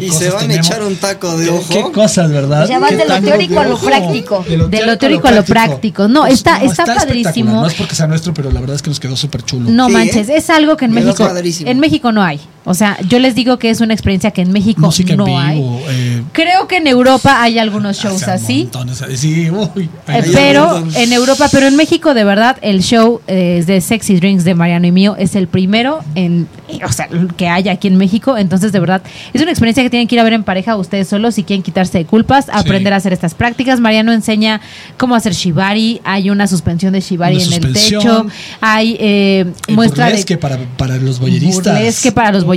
[0.00, 1.64] qué Y cosas se van a echar un taco de ojo.
[1.68, 2.68] Qué cosas, ¿verdad?
[2.68, 4.44] Vas Qué de lo teórico a lo práctico.
[4.68, 6.08] De lo teórico a lo práctico.
[6.08, 7.52] No, está- está padrísimo.
[7.60, 9.70] No es porque sea nuestro, pero la verdad es que nos quedó súper chulo.
[9.70, 11.28] No Sí, manches, es algo que en México
[11.66, 12.40] en México no hay.
[12.66, 15.26] O sea, yo les digo que es una experiencia que en México Música en no
[15.26, 15.38] vivo.
[15.38, 15.60] hay.
[15.90, 18.62] eh, Creo que en Europa hay algunos shows así.
[18.72, 23.62] montón, sí, uy, Eh, pero en Europa, pero en México de verdad el show eh,
[23.66, 26.48] de Sexy Drinks de Mariano y mío es el primero en,
[26.86, 28.38] o sea, que hay aquí en México.
[28.38, 29.02] Entonces de verdad
[29.34, 31.62] es una experiencia que tienen que ir a ver en pareja ustedes solos si quieren
[31.62, 33.78] quitarse de culpas, aprender a hacer estas prácticas.
[33.78, 34.62] Mariano enseña
[34.96, 38.26] cómo hacer shibari, hay una suspensión de shibari Una en el techo,
[38.62, 41.74] hay eh, muestra de para, para los boyeristas.
[41.74, 42.53] burlesque para los boyeristas.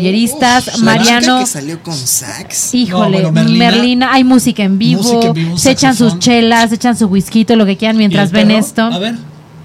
[0.84, 2.74] Mariano que salió con sax.
[2.74, 5.96] Híjole, No, bueno, Merlina, Merlina- hay música en vivo, Música en vivo, un se echan
[5.96, 8.60] sus chelas, se echan su whisky, lo que quieran ¿Y mientras ven perro?
[8.60, 8.82] esto.
[8.84, 9.16] A ver,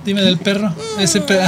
[0.05, 0.73] dime del perro.
[0.99, 1.45] Ese perro.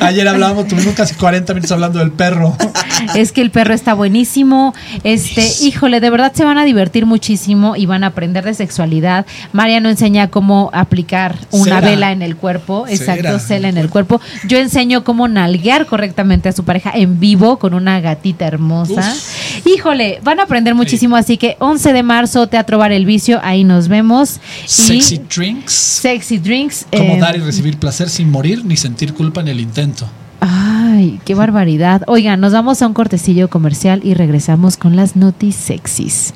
[0.00, 2.56] Ayer hablábamos, tuvimos casi 40 minutos hablando del perro.
[3.14, 4.74] Es que el perro está buenísimo.
[5.04, 9.26] Este, híjole, de verdad se van a divertir muchísimo y van a aprender de sexualidad.
[9.52, 11.80] Mariano enseña cómo aplicar una Cera.
[11.80, 14.20] vela en el cuerpo, exacto, cela en el cuerpo.
[14.48, 19.14] Yo enseño cómo nalguear correctamente a su pareja en vivo con una gatita hermosa.
[19.64, 23.64] Híjole, van a aprender muchísimo, así que 11 de marzo, Teatro Bar El Vicio, ahí
[23.64, 24.36] nos vemos.
[24.64, 25.72] Y Sexy drinks.
[25.72, 26.86] Sexy Drinks.
[26.90, 30.08] Como eh, dar y recibir placer sin morir ni sentir culpa en el intento.
[30.40, 32.02] Ay, qué barbaridad.
[32.06, 36.34] Oigan, nos vamos a un cortecillo comercial y regresamos con las noticias sexys.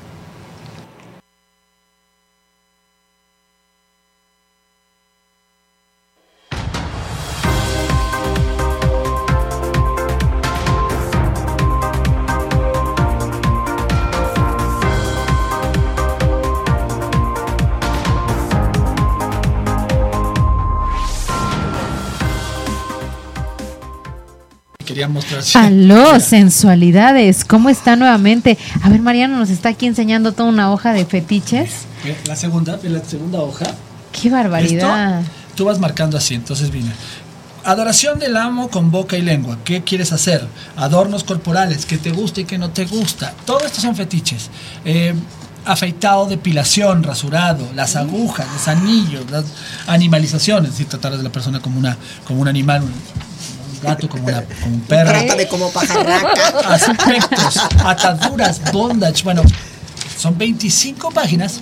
[25.01, 25.42] Quería mostrar.
[25.55, 28.59] Aló, sensualidades, ¿cómo está nuevamente?
[28.82, 31.86] A ver, Mariano nos está aquí enseñando toda una hoja de fetiches.
[32.26, 33.66] La segunda, la segunda hoja.
[34.12, 35.20] ¡Qué barbaridad!
[35.20, 36.90] Esto, tú vas marcando así, entonces viene.
[37.64, 39.59] Adoración del amo con boca y lengua.
[39.64, 40.46] ¿Qué quieres hacer?
[40.76, 43.34] Adornos corporales, que te gusta y que no te gusta.
[43.44, 44.51] Todo esto son fetiches.
[44.84, 45.14] Eh,
[45.64, 49.44] afeitado, depilación, rasurado, las agujas, los anillos, las
[49.86, 52.82] animalizaciones, es decir, tratar de la persona como, una, como un animal,
[53.83, 55.11] gato, como, una, como un perro.
[55.11, 56.74] Trátame como pajarraca.
[56.74, 59.22] Aspectos, ataduras, bondage.
[59.24, 59.43] Bueno,
[60.16, 61.61] son 25 páginas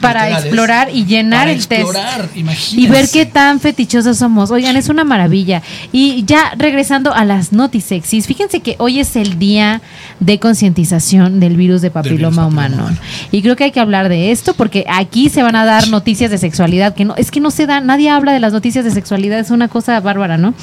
[0.00, 1.72] Para explorar y llenar para el test.
[1.72, 2.90] explorar, Y imagínense.
[2.92, 4.50] ver qué tan fetichosos somos.
[4.50, 5.62] Oigan, es una maravilla.
[5.92, 9.80] Y ya regresando a las notisexis, fíjense que hoy es el día
[10.20, 12.88] de concientización del virus de papiloma humano.
[13.32, 16.30] Y creo que hay que hablar de esto porque aquí se van a dar noticias
[16.30, 18.90] de sexualidad que no, es que no se da, nadie habla de las noticias de
[18.90, 20.54] sexualidad, es una cosa bárbara, ¿no?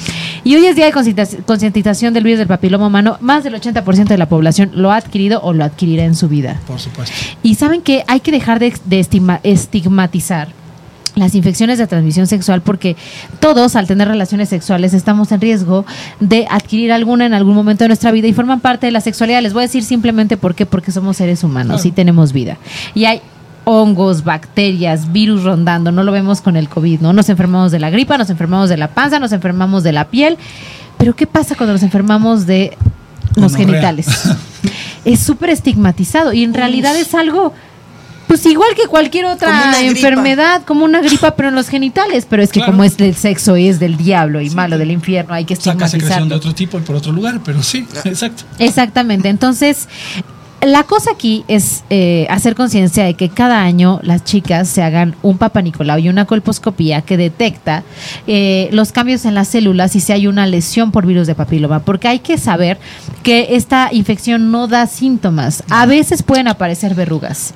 [0.44, 3.16] Y hoy es día de concientiz- concientización del virus del papiloma humano.
[3.20, 6.60] Más del 80% de la población lo ha adquirido o lo adquirirá en su vida.
[6.66, 7.14] Por supuesto.
[7.42, 10.48] Y saben que hay que dejar de, de estigma- estigmatizar
[11.14, 12.94] las infecciones de transmisión sexual porque
[13.40, 15.86] todos al tener relaciones sexuales estamos en riesgo
[16.20, 19.40] de adquirir alguna en algún momento de nuestra vida y forman parte de la sexualidad.
[19.40, 22.58] Les voy a decir simplemente por qué, porque somos seres humanos y tenemos vida.
[22.94, 23.22] Y hay
[23.64, 27.12] hongos, bacterias, virus rondando, no lo vemos con el COVID, ¿no?
[27.14, 30.36] Nos enfermamos de la gripa, nos enfermamos de la panza, nos enfermamos de la piel,
[30.98, 32.76] pero ¿qué pasa cuando nos enfermamos de
[33.36, 34.06] los genitales?
[35.04, 37.54] es súper estigmatizado y en realidad es algo
[38.26, 42.26] pues igual que cualquier Como otra enfermedad, como una gripa, pero en los genitales.
[42.28, 42.72] Pero es que Claro.
[42.72, 45.88] como es del sexo y es del diablo y malo, del infierno, hay que Saca
[45.88, 46.36] secreción de estigmatizarlo.
[46.36, 48.44] otro tipo y por otro lugar, pero sí, exacto.
[48.58, 49.28] Exactamente.
[49.28, 49.88] Entonces,
[50.66, 55.14] la cosa aquí es eh, hacer conciencia de que cada año las chicas se hagan
[55.22, 57.84] un Papa Nicolau y una colposcopía que detecta
[58.26, 61.80] eh, los cambios en las células y si hay una lesión por virus de papiloma.
[61.80, 62.78] Porque hay que saber
[63.22, 65.62] que esta infección no da síntomas.
[65.70, 67.54] A veces pueden aparecer verrugas,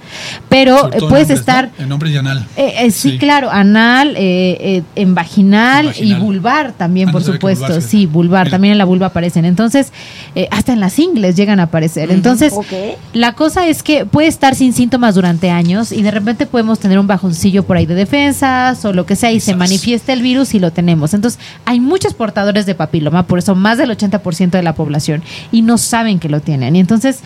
[0.49, 1.71] pero eh, en puedes hombres, estar...
[1.79, 1.85] ¿no?
[1.85, 2.47] En hombre y anal.
[2.57, 3.19] Eh, eh, sí, Sí.
[3.19, 6.19] claro, anal, eh, eh, en vaginal, En vaginal.
[6.19, 7.67] y vulvar también, Ah, por supuesto.
[7.67, 8.51] vulvar, sí, vulvar, Mira.
[8.53, 9.45] también en la vulva aparecen.
[9.45, 9.93] Entonces,
[10.37, 12.11] eh, hasta en las ingles llegan a aparecer.
[12.13, 12.67] Entonces, Ok.
[13.13, 16.99] La cosa es que puede estar sin síntomas durante años y de repente podemos tener
[16.99, 20.55] un bajoncillo por ahí de defensas o lo que sea y se manifiesta el virus
[20.55, 21.13] y lo tenemos.
[21.13, 25.63] Entonces, hay muchos portadores de papiloma, por eso más del 80% de la población y
[25.63, 26.77] no saben que lo tienen.
[26.77, 27.21] Y entonces,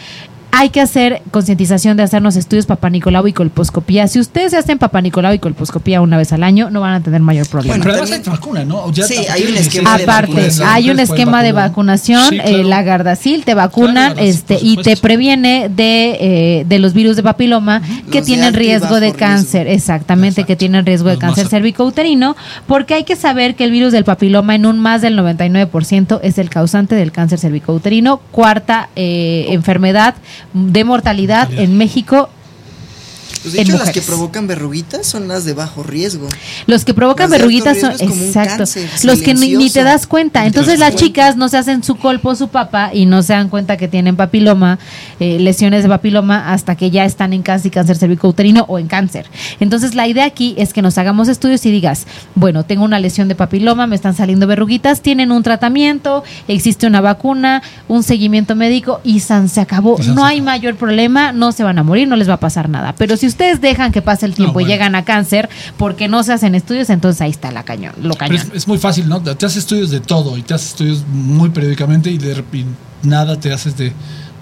[0.56, 4.06] hay que hacer concientización de hacernos estudios papanicolau y colposcopía.
[4.06, 7.20] Si ustedes se hacen papanicolau y colposcopía una vez al año, no van a tener
[7.22, 7.72] mayor problema.
[7.74, 8.92] Bueno, pero además hay vacuna, ¿no?
[8.92, 10.68] Ya Sí, hay un esquema 16 de Aparte, vacunación.
[10.68, 14.76] hay un esquema de vacunación, Sí, eh, la Gardasil, te vacunan Claro, Gardasil, este y
[14.76, 16.18] te previene de,
[16.60, 17.82] eh, de los virus de papiloma
[18.12, 19.18] que Los tienen riesgo de riesgo.
[19.18, 20.46] cáncer, exactamente, Exacto.
[20.46, 22.36] que tienen riesgo de Los cáncer cervicouterino,
[22.68, 26.38] porque hay que saber que el virus del papiloma en un más del 99% es
[26.38, 30.14] el causante del cáncer cervicouterino, cuarta eh, enfermedad
[30.52, 32.28] de mortalidad en México
[33.44, 36.28] Pues de en hecho, las que provocan verruguitas son las de bajo riesgo.
[36.66, 38.64] Los que provocan Las verruguitas son exacto.
[39.02, 40.46] Los que ni, ni te das cuenta.
[40.46, 41.04] Entonces las cuenta.
[41.04, 44.16] chicas no se hacen su colpo, su papa y no se dan cuenta que tienen
[44.16, 44.78] papiloma,
[45.20, 49.26] eh, lesiones de papiloma hasta que ya están en cáncer, cáncer cervicouterino o en cáncer.
[49.60, 53.28] Entonces la idea aquí es que nos hagamos estudios y digas, bueno, tengo una lesión
[53.28, 59.02] de papiloma, me están saliendo verruguitas, tienen un tratamiento, existe una vacuna, un seguimiento médico
[59.04, 59.98] y san se acabó.
[59.98, 60.46] San no se hay acabó.
[60.46, 62.94] mayor problema, no se van a morir, no les va a pasar nada.
[62.96, 64.68] Pero si ustedes dejan que pase el tiempo y bueno.
[64.68, 68.36] llegan a cáncer porque no se hacen estudios, entonces ahí está la cañón, lo cañón.
[68.36, 69.20] es, es muy fácil, ¿no?
[69.20, 72.70] Te haces estudios de todo y te haces estudios muy periódicamente y de repente
[73.02, 73.92] nada te haces de,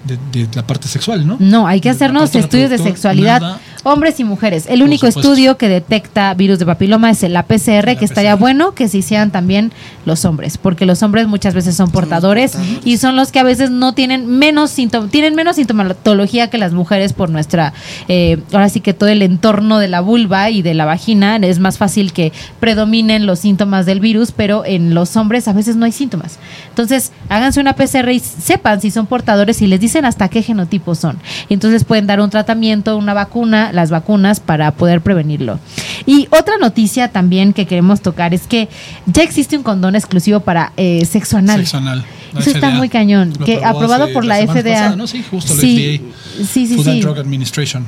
[0.05, 1.37] de- de la parte sexual, ¿no?
[1.39, 3.59] No, hay que De hacernos estudios de sexualidad, nada.
[3.83, 4.65] Hombres y mujeres.
[4.67, 8.73] El único estudio que detecta virus de papiloma es la PCR, La que estaría bueno
[8.73, 9.71] que se hicieran también
[10.05, 12.85] los hombres, porque los hombres muchas veces son portadores, portadores.
[12.85, 16.73] y son los que a veces no tienen menos síntomas, tienen menos sintomatología que las
[16.73, 17.73] mujeres por nuestra,
[18.07, 21.59] eh, ahora sí que todo el entorno de la vulva y de la vagina es
[21.59, 25.85] más fácil que predominen los síntomas del virus, pero en los hombres a veces no
[25.85, 26.39] hay síntomas.
[26.69, 30.99] Entonces, háganse una PCR y sepan si son portadores y les dicen hasta qué genotipos
[30.99, 31.17] son.
[31.49, 35.59] Entonces pueden dar un tratamiento, una vacuna, las vacunas para poder prevenirlo.
[36.05, 38.69] Y otra noticia también que queremos tocar es que
[39.05, 41.59] ya existe un condón exclusivo para eh, sexo anal.
[41.61, 42.05] Sexo anal.
[42.37, 43.33] Eso está muy cañón.
[43.37, 44.47] lo Que aprobado por la FDA.
[44.63, 45.05] pasada, ¿no?
[45.07, 46.09] Sí, justo Sí, la
[46.39, 46.45] FDA.
[46.47, 47.01] sí, sí, Food and.
[47.01, 47.85] Drug Administration.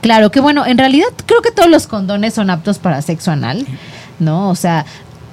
[0.00, 3.66] Claro, que bueno, en realidad creo que todos los condones son aptos para sexo anal,
[4.20, 4.50] ¿no?
[4.50, 4.84] O sea,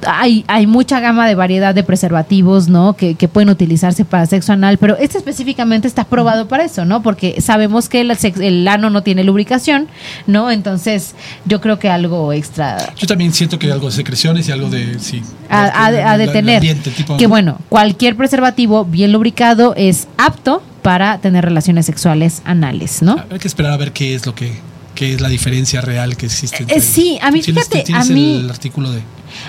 [0.06, 2.96] hay, hay mucha gama de variedad de preservativos, ¿no?
[2.96, 7.02] Que, que pueden utilizarse para sexo anal, pero este específicamente está probado para eso, ¿no?
[7.02, 9.88] Porque sabemos que el, ano no tiene lubricación,
[10.28, 10.52] ¿no?
[10.52, 11.16] Entonces,
[11.46, 14.70] yo creo que algo extra Yo también siento que hay algo de secreciones y algo
[14.70, 15.00] de.
[15.00, 15.22] Sí.
[15.50, 16.58] a, detener.
[16.58, 23.02] ambiente, tipo- que bueno, cualquier preservativo bien lubricado es apto para tener relaciones sexuales anales,
[23.02, 23.18] ¿no?
[23.32, 24.54] Hay que esperar a ver qué es lo que.
[24.96, 26.64] Qué es la diferencia real que existe.
[26.64, 29.02] entre Eh, sí, a mí, ¿Tienes- fíjate, tienes a mí- el artículo de.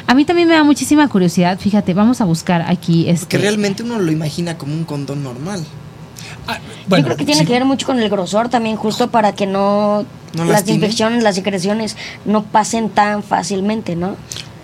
[0.06, 1.58] A mí también me da muchísima curiosidad.
[1.58, 3.26] Fíjate, vamos a buscar aquí este.
[3.26, 5.64] Que realmente uno lo imagina como un condón normal.
[6.48, 7.46] Ah, Yo creo que tiene sí.
[7.46, 10.74] que ver mucho con el grosor también, justo para que no, ¿No las lastime?
[10.76, 14.16] infecciones, las secreciones no pasen tan fácilmente, ¿no?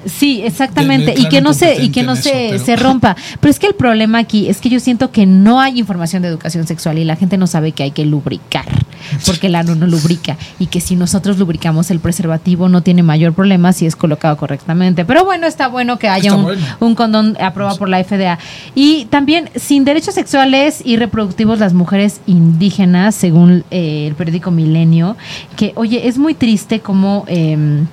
[0.07, 1.14] Sí, exactamente.
[1.16, 3.16] Y que no se, y que no se, pero- se rompa.
[3.40, 6.28] Pero es que el problema aquí es que yo siento que no hay información de
[6.28, 8.66] educación sexual y la gente no sabe que hay que lubricar.
[9.26, 10.36] Porque el ano no lubrica.
[10.59, 15.05] Y que si nosotros lubricamos el preservativo no tiene mayor problema si es colocado correctamente.
[15.05, 16.62] Pero bueno, está bueno que haya un, bueno.
[16.80, 18.38] un condón aprobado por la FDA.
[18.74, 25.16] Y también, sin derechos sexuales y reproductivos, las mujeres indígenas, según eh, el periódico Milenio,
[25.57, 27.24] que, oye, es muy triste como...
[27.28, 27.86] em,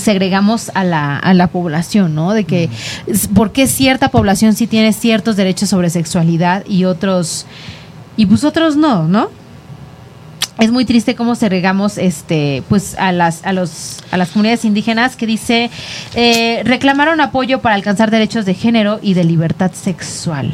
[0.00, 2.32] segregamos a la, a la población, ¿no?
[2.32, 2.68] De que,
[3.06, 7.46] es- ¿por qué cierta población sí tiene ciertos derechos sobre sexualidad y otros,
[8.16, 9.28] y pues otros no, ¿no?
[10.58, 15.16] Es muy triste cómo segregamos este, pues a las, a los, a las comunidades indígenas
[15.16, 15.70] que dice
[16.14, 20.52] eh, reclamaron apoyo para alcanzar derechos de género y de libertad sexual.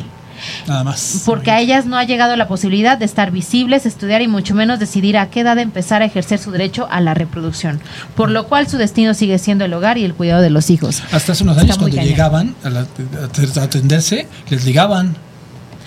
[0.66, 1.22] Nada más.
[1.24, 4.78] Porque a ellas no ha llegado la posibilidad de estar visibles, estudiar y mucho menos
[4.78, 7.80] decidir a qué edad empezar a ejercer su derecho a la reproducción.
[8.14, 11.02] Por lo cual su destino sigue siendo el hogar y el cuidado de los hijos.
[11.12, 15.16] Hasta hace unos años, cuando llegaban a, la- a atenderse, les ligaban.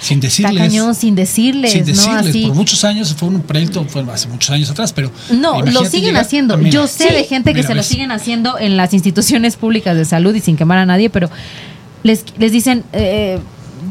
[0.01, 0.57] Sin Está decirles.
[0.69, 1.87] cañón sin decirles, sin ¿no?
[1.87, 2.29] decirles.
[2.29, 2.45] Así.
[2.45, 5.11] Por muchos años fue un proyecto, fue hace muchos años atrás, pero.
[5.29, 6.53] No, lo siguen llegar- haciendo.
[6.53, 6.69] Ah, mira.
[6.69, 7.13] Yo sé Sí.
[7.13, 10.55] de gente que se lo siguen haciendo en las instituciones públicas de salud y sin
[10.55, 11.29] quemar a nadie, pero
[12.03, 13.39] les, les dicen, eh,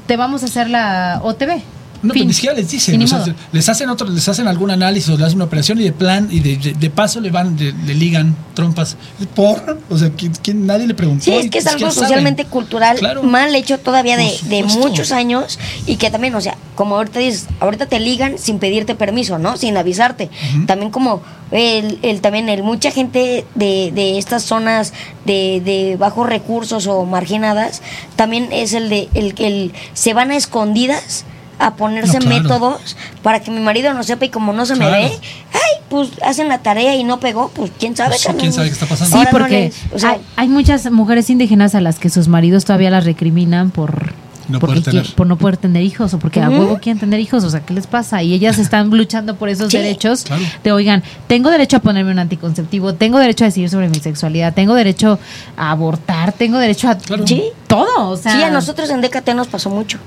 [0.09, 1.78] te vamos a hacer la OTB.
[2.03, 2.21] No, Fin.
[2.21, 5.13] pero ni siquiera les dicen, o sea, les hacen otro, les hacen algún análisis o
[5.17, 7.73] les hacen una operación y de plan y de, de- de paso le van, le,
[7.73, 8.97] le ligan trompas.
[9.35, 9.79] ¿Por?
[9.91, 11.25] O sea, ¿quién, quién- nadie le preguntó.
[11.25, 12.53] Sí, es que es algo socialmente saben.
[12.53, 13.23] cultural Claro.
[13.25, 17.47] mal hecho todavía de, de muchos años y que también, o sea, como ahorita dices,
[17.61, 19.57] ahorita te ligan sin pedirte permiso, ¿no?
[19.57, 20.31] Sin avisarte.
[20.67, 21.21] También como
[21.51, 24.93] el, el- también el mucha gente de, de estas zonas
[25.25, 27.83] de, de bajos recursos o marginadas,
[28.17, 31.25] también es el de el que el, se van a escondidas
[31.59, 32.43] a ponerse No, claro.
[32.43, 35.11] métodos para que mi marido no sepa y como no se me ve,
[35.53, 38.17] ay, pues hacen la tarea y no pegó, pues quién sabe.
[38.23, 39.11] Pues, quién sabe qué está pasando.
[39.11, 42.11] Sí, Ahora no porque les- o sea, hay, hay muchas mujeres indígenas a las que
[42.11, 44.13] sus maridos todavía las recriminan por
[44.49, 45.15] No porque poder tener.
[45.15, 47.75] por no poder tener hijos o porque a huevo quieren tener hijos, o sea, ¿qué
[47.75, 48.23] les pasa?
[48.23, 50.43] Y ellas están luchando por esos Sí, derechos claro.
[50.63, 54.55] de, oigan, tengo derecho a ponerme un anticonceptivo, tengo derecho a decidir sobre mi sexualidad,
[54.55, 55.19] tengo derecho
[55.57, 57.27] a abortar, tengo derecho a Claro.
[57.27, 57.43] Sí.
[57.67, 59.99] todo, o sea, Sí, a nosotros en DKT nos pasó mucho.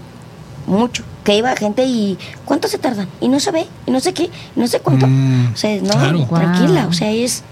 [0.71, 1.03] Mucho.
[1.23, 2.17] Que iba gente y.
[2.45, 3.07] ¿Cuánto se tardan?
[3.19, 3.67] Y no se ve.
[3.85, 4.29] Y no sé qué.
[4.55, 5.05] Y no sé cuánto.
[5.07, 6.25] Mm, o sea, no, claro.
[6.27, 6.81] tranquila.
[6.81, 6.89] Wow.
[6.89, 7.43] O sea, es.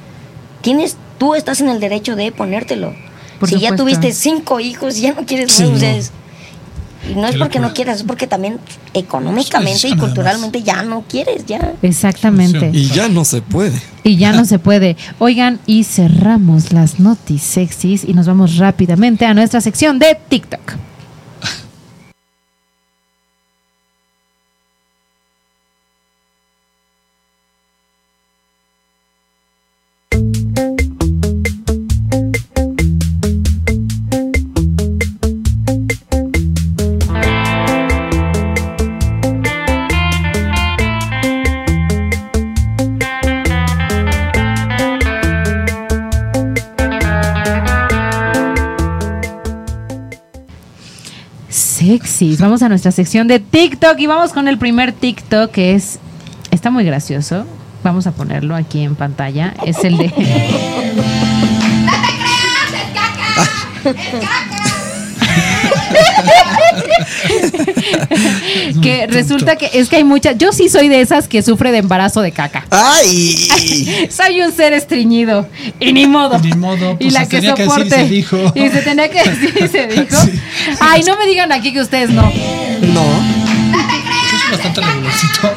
[0.61, 0.97] Tienes.
[1.17, 2.93] Tú estás en el derecho de ponértelo.
[3.39, 5.97] Por si ya tuviste cinco hijos y ya no quieres Sí, más, o sea, no.
[5.97, 6.11] es-
[7.09, 8.59] y no es porque no quieras, es porque también
[8.93, 11.73] económicamente y culturalmente ya no quieres, ya.
[11.81, 12.69] exactamente.
[12.73, 13.81] Y ya no se puede.
[14.03, 14.97] Y ya no se puede.
[15.17, 20.73] Oigan, y cerramos las notis sexys y nos vamos rápidamente a nuestra sección de TikTok.
[52.19, 52.41] Sexys.
[52.41, 55.99] Vamos a nuestra sección de TikTok y vamos con el primer TikTok que es.
[56.51, 57.45] Está muy gracioso.
[57.81, 59.53] Vamos a ponerlo aquí en pantalla.
[59.65, 60.11] Es el de.
[68.81, 70.37] que resulta que es que hay muchas.
[70.37, 72.65] Yo sí soy de esas que sufre de embarazo de caca.
[72.69, 74.07] ¡Ay!
[74.09, 75.47] Soy un ser estreñido.
[75.79, 76.39] Y ni modo.
[76.39, 77.95] Ni modo, y pues, la se que tenía que decir y soporte.
[77.95, 78.51] se dijo.
[78.55, 80.21] Y se tenía que decir y se dijo.
[80.25, 80.39] Sí.
[80.79, 82.21] Ay, no me digan aquí que ustedes no.
[82.21, 82.31] No.
[82.31, 85.55] Yo soy bastante regularcito.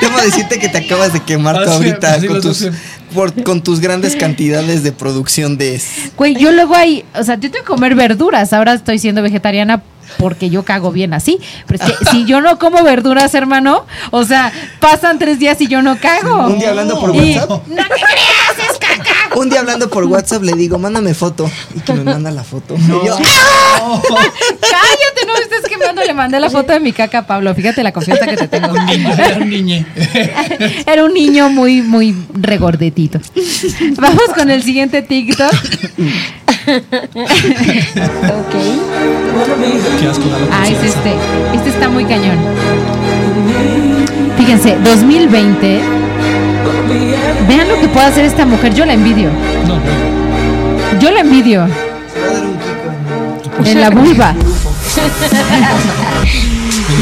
[0.00, 2.72] Debo decirte que te acabas de quemar Ah, tú ahorita con tus, dos.
[3.14, 5.80] por- con tus grandes cantidades de producción de...
[6.16, 7.04] Güey, yo luego hay.
[7.14, 8.52] O sea, yo tengo que comer verduras.
[8.52, 9.82] Ahora estoy siendo vegetariana
[10.18, 11.38] porque yo cago bien así.
[11.66, 15.66] Pero es que si yo no como verduras, hermano, o sea, pasan tres días y
[15.68, 16.46] yo no cago.
[16.46, 17.50] Un día hablando por Y- WhatsApp.
[17.68, 19.36] No te creas, es caca.
[19.36, 21.50] Un día hablando por WhatsApp le digo, mándame foto.
[21.76, 22.74] Y que me manda la foto.
[22.76, 23.16] Y yo,
[24.60, 25.17] Cállate,
[25.50, 26.02] no estés quemando.
[26.04, 27.54] Le mandé la foto de mi caca a Pablo.
[27.54, 28.68] Fíjate la confianza que te tengo.
[28.78, 29.86] Un niño, era un niñe.
[30.86, 33.20] Era un niño muy, muy regordetito.
[33.96, 35.52] Vamos con el siguiente TikTok.
[38.28, 38.54] Ok.
[40.00, 41.14] Qué asco da la Ah, es este.
[41.54, 42.36] Este está muy cañón.
[44.36, 45.80] Fíjense, 2020.
[47.48, 48.74] Vean lo que puede hacer esta mujer.
[48.74, 49.30] Yo la envidio.
[49.66, 51.00] No, no.
[51.00, 51.66] Yo la envidio.
[52.12, 53.64] se va a dar un kiko.
[53.66, 54.34] En la vulva.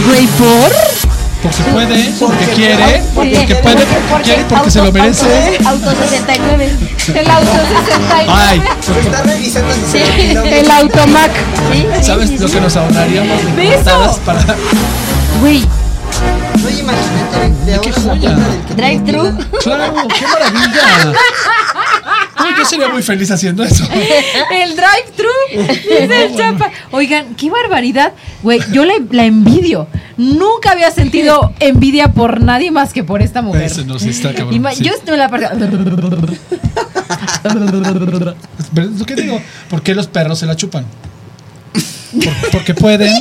[0.07, 0.73] Güey, ¿por?
[1.43, 5.59] Porque puede, porque quiere, Porque- porque puede, porque quiere, porque se lo merece.
[5.65, 6.73] Auto, auto 69.
[7.15, 8.27] El auto 69.
[8.29, 8.63] Ay,
[9.05, 9.75] Está revisando
[10.17, 10.47] kilómetros.
[10.47, 11.31] El automac.
[11.73, 12.55] Sí, sí, ¿sabes sí, lo sí.
[12.55, 13.79] que nos ahorraríamos de
[14.25, 14.41] para
[15.41, 15.65] Güey,
[16.67, 18.37] Oye, imagínate, te qué ahorras la joya.
[18.77, 19.39] Drive-thru.
[19.63, 21.13] Claro, qué maravilla.
[22.59, 23.85] Yo sería muy feliz haciendo eso.
[23.93, 25.29] el drive-thru.
[25.51, 26.71] Dice el chapa.
[26.91, 28.13] Oigan, qué barbaridad.
[28.43, 29.89] Güey, yo la, la envidio.
[30.17, 33.63] Nunca había sentido envidia por nadie más que por esta mujer.
[33.65, 34.65] Eso no, sí está cabrón.
[34.75, 34.85] Sí.
[34.85, 35.49] Yo estoy en la parte.
[39.07, 40.87] Que digo, ¿por qué los perros se la chupan?
[42.13, 43.13] Por- porque pueden.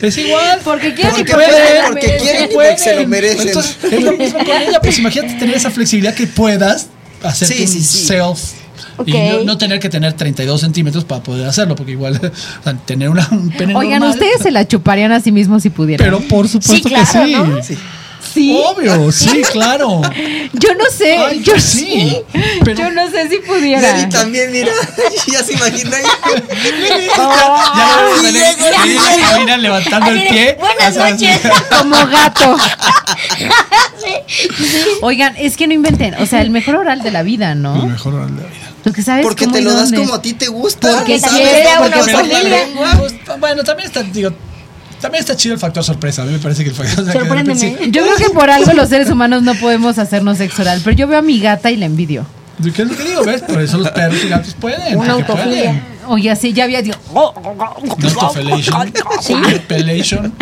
[0.00, 0.60] Es igual.
[0.64, 3.48] Porque quieren Porque y porque pueden, porque quieren y se lo merecen.
[3.48, 4.80] Entonces, es lo mismo con ella.
[4.80, 6.86] Pues imagínate tener esa flexibilidad que puedas
[7.22, 8.06] hacer Sí, un sí, sí.
[8.06, 8.38] self.
[9.06, 12.16] Y no, no tener que tener 32 centímetros para poder hacerlo, porque igual
[12.60, 15.62] o sea, tener una, un pene Oigan, normal, ustedes se la chuparían a sí mismos
[15.62, 16.04] si pudieran.
[16.04, 17.74] Pero por supuesto Sí, claro, que sí.
[17.74, 17.80] ¿no?
[18.32, 18.56] Sí.
[18.64, 20.00] Obvio, sí, claro.
[20.52, 21.18] Yo no sé.
[21.18, 22.16] Ay, yo sí.
[22.64, 23.92] Pero Yo no sé si pudiera.
[23.92, 24.72] Nelly también, mira,
[25.32, 25.90] ya se imagina.
[26.00, 26.08] ya.
[29.30, 30.56] Karina levantando el pie.
[30.58, 31.40] Buenas noches.
[31.76, 32.56] Como gato.
[35.02, 36.14] Oigan, es que no inventen.
[36.14, 37.86] O sea, el mejor oral de la vida, ¿no?
[37.86, 38.66] mejor de la vida.
[38.82, 39.98] Lo que sabes Porque te lo das dónde.
[39.98, 40.96] como a ti te gusta.
[40.96, 41.68] Porque ¿sabes?
[41.78, 42.64] Porque porque por la familia.
[42.64, 43.02] lengua.
[43.38, 44.32] Bueno, también está, digo,
[45.00, 46.22] también está chido el factor sorpresa.
[46.22, 47.58] A mí me parece que el factor Sorpréndeme.
[47.58, 47.76] Sí.
[47.90, 51.06] Yo creo que por algo los seres humanos no podemos hacernos sexo oral, pero yo
[51.06, 52.26] veo a mi gata y la envidio.
[52.62, 53.24] ¿Qué es lo que digo?
[53.24, 53.42] ¿Ves?
[53.42, 54.98] Por eso los perros y gatos pueden.
[54.98, 55.82] Una autofilia.
[56.08, 56.98] Oye, así ya había dicho.
[59.68, 60.34] Pelation.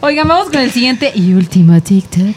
[0.00, 2.36] Oigan, vamos con el siguiente y último TikTok.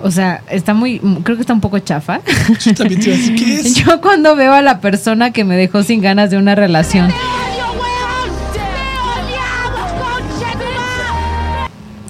[0.00, 2.20] O sea, está muy, creo que está un poco chafa.
[2.64, 3.74] Yo también te iba a decir, ¿qué es?
[3.84, 7.10] Yo cuando veo a la persona que me dejó sin ganas de una relación,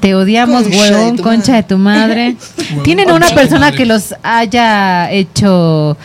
[0.01, 2.37] te odiamos, Concha de huevón, tu concha de tu madre.
[2.85, 5.97] ¿Tienen una de persona que los haya hecho,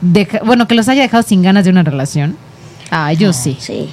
[0.00, 2.36] deja- bueno, que los haya dejado sin ganas de una relación?
[2.90, 3.56] Ah, yo sí.
[3.60, 3.88] Sí,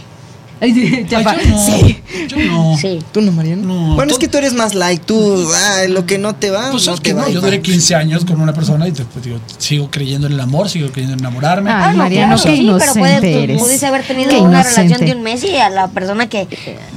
[0.60, 1.66] Ay, Ay, yo no.
[1.66, 1.98] Sí.
[2.28, 2.78] Yo no.
[2.78, 3.00] sí.
[3.12, 3.64] ¿Tú no, Mariano?
[3.64, 5.04] No, bueno, es que tú eres más like.
[5.06, 7.24] Tú, ah, lo que no te va, Pues no es te que va.
[7.24, 10.34] no, y yo duré 15 años con una persona y después digo, sigo creyendo en
[10.34, 11.70] el amor, sigo creyendo en enamorarme.
[11.72, 13.62] Ay, no, Mariano, claro qué que sí, pero puedes, inocente tú eres.
[13.62, 14.82] pudiste haber tenido Qué una inocente.
[14.82, 16.48] relación de un mes y a la persona que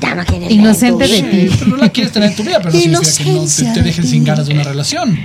[0.00, 1.48] ya no Inocente de ti.
[1.48, 3.44] Sí, pero no la quieres tener en tu vida, pero no significa que no
[3.74, 5.18] te, te dejen sin ganas de una relación.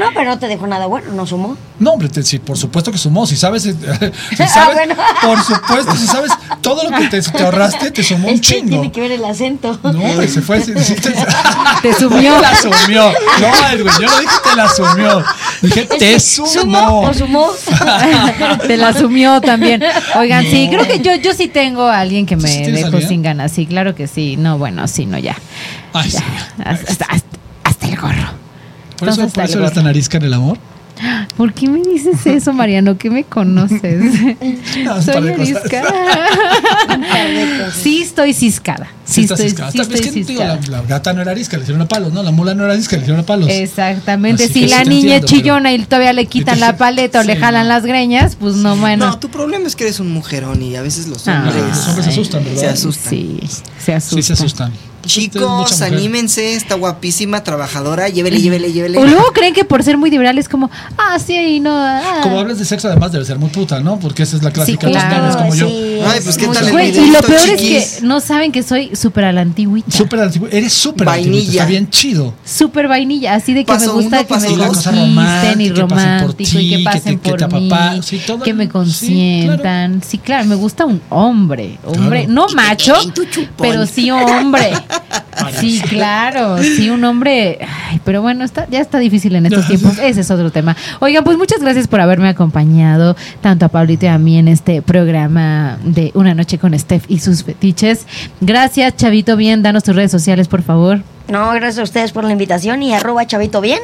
[0.00, 1.56] No, pero no te dejó nada bueno, no sumó.
[1.78, 3.26] No, hombre, te- sí, por supuesto que sumó.
[3.26, 3.74] Si sabes, eh,
[4.36, 4.94] si Ah, sabes bueno.
[5.22, 6.30] por supuesto, si sabes
[6.60, 8.68] todo lo que te, te ahorraste, te sumó un que chingo.
[8.68, 9.78] tiene que ver el acento.
[9.82, 10.60] No, hombre, se fue.
[10.62, 11.12] sí, sí, te,
[11.82, 12.38] Te sumió.
[12.40, 13.12] la sumió.
[13.12, 15.24] No, Edwin, yo no dije te la sumió.
[15.62, 17.00] Dije te ¿Sumó sumó.
[17.02, 17.46] o sumó?
[18.66, 19.82] Te la asumió también.
[20.16, 22.86] Oigan, sí, creo que yo, yo sí tengo a alguien que ¿Sí me a dejó
[22.88, 23.08] alguien?
[23.08, 23.52] sin ganas.
[23.52, 24.36] Sí, claro que sí.
[24.36, 25.36] No, bueno, sí, no, ya.
[25.92, 26.18] Ay, sí.
[26.64, 28.39] Hasta, hasta- hasta- hasta el gorro.
[29.00, 30.58] Por eso, por eso eres tan arisca en el amor.
[31.36, 32.98] ¿Por qué me dices eso, Mariano?
[32.98, 33.80] ¿Qué me conoces?
[34.84, 35.82] No, Soy arisca.
[37.82, 38.86] sí, estoy ciscada.
[39.04, 39.72] Sí, estoy, ciscada.
[39.72, 42.22] sí digo, la, la gata no era arisca, le hicieron a palos, ¿no?
[42.22, 43.48] La mula no era arisca, le hicieron a palos.
[43.50, 44.44] Exactamente.
[44.44, 47.36] Así si la niña entiendo, es chillona y todavía le quitan la paleta o le
[47.36, 47.74] jalan no.
[47.74, 49.06] las greñas, pues no, bueno.
[49.06, 51.88] No, tu problema es que eres un mujerón y a veces los Ah, hombres, los
[51.88, 52.60] hombres se asustan, ¿verdad?
[52.60, 53.10] se asustan.
[53.10, 53.40] Sí,
[53.78, 54.22] se asustan.
[54.22, 54.72] Sí, se asustan.
[55.02, 58.98] Tienes Chicos, anímense, está guapísima, trabajadora, llévele, llévele, llévele.
[58.98, 61.70] O luego creen que por ser muy liberal es como, ah, sí, no.
[61.74, 62.20] ah.
[62.22, 63.98] Como hablas de sexo, además debe ser muy puta, ¿no?
[63.98, 65.68] Porque esa es la clásica claro, nenes como yo.
[65.68, 67.06] sí, Ay, pues, ¿qué tal el Güey, bien.
[67.06, 69.90] y lo peor es que no saben que soy súper a la antigüita.
[69.90, 70.48] Súper antiguo.
[70.50, 71.50] Eres súper Vainilla.
[71.50, 72.34] Está bien chido.
[72.44, 75.78] Súper vainilla, así de que Paso me gusta uno, que me conquisten y romántica, que
[75.78, 77.70] pasen por romántico y que pasen que por mí,
[78.02, 80.02] sí, todo que me sí, consientan.
[80.06, 80.46] Sí claro.
[80.46, 82.32] me gusta un hombre, hombre, Claro.
[82.32, 82.94] no macho,
[83.58, 84.72] pero sí hombre.
[85.58, 87.58] Sí, claro, sí un hombre.
[87.88, 89.98] Ay, pero bueno, está, ya está difícil en estos tiempos.
[89.98, 90.76] Ese es otro tema.
[91.00, 94.82] Oigan, pues muchas gracias por haberme acompañado, tanto a Pablito y a mí en este
[94.82, 98.06] programa de Una Noche con Steph y sus fetiches.
[98.40, 99.36] Gracias, Chavito.
[99.36, 101.02] Bien, danos tus redes sociales, por favor.
[101.30, 103.80] No, gracias a ustedes por la invitación y arroba chavito bien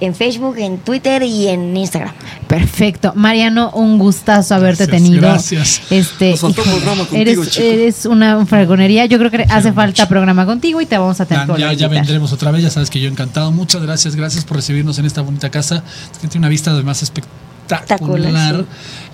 [0.00, 2.12] en Facebook, en Twitter y en Instagram.
[2.48, 3.12] Perfecto.
[3.14, 5.22] Mariano, un gustazo haberte Gracias, tenido.
[5.22, 5.82] gracias.
[5.90, 7.66] Este, Nos faltó híjole, programa contigo, eres, chico.
[7.66, 9.06] eres una fragonería.
[9.06, 11.72] Yo creo que hace falta programa contigo y te vamos a tener Ya, que ya,
[11.72, 13.50] ya vendremos otra vez, ya sabes que yo encantado.
[13.52, 15.82] Muchas gracias, gracias por recibirnos en esta bonita casa.
[16.12, 17.40] Es que tiene una vista además espectacular.
[17.70, 18.64] Espectacular,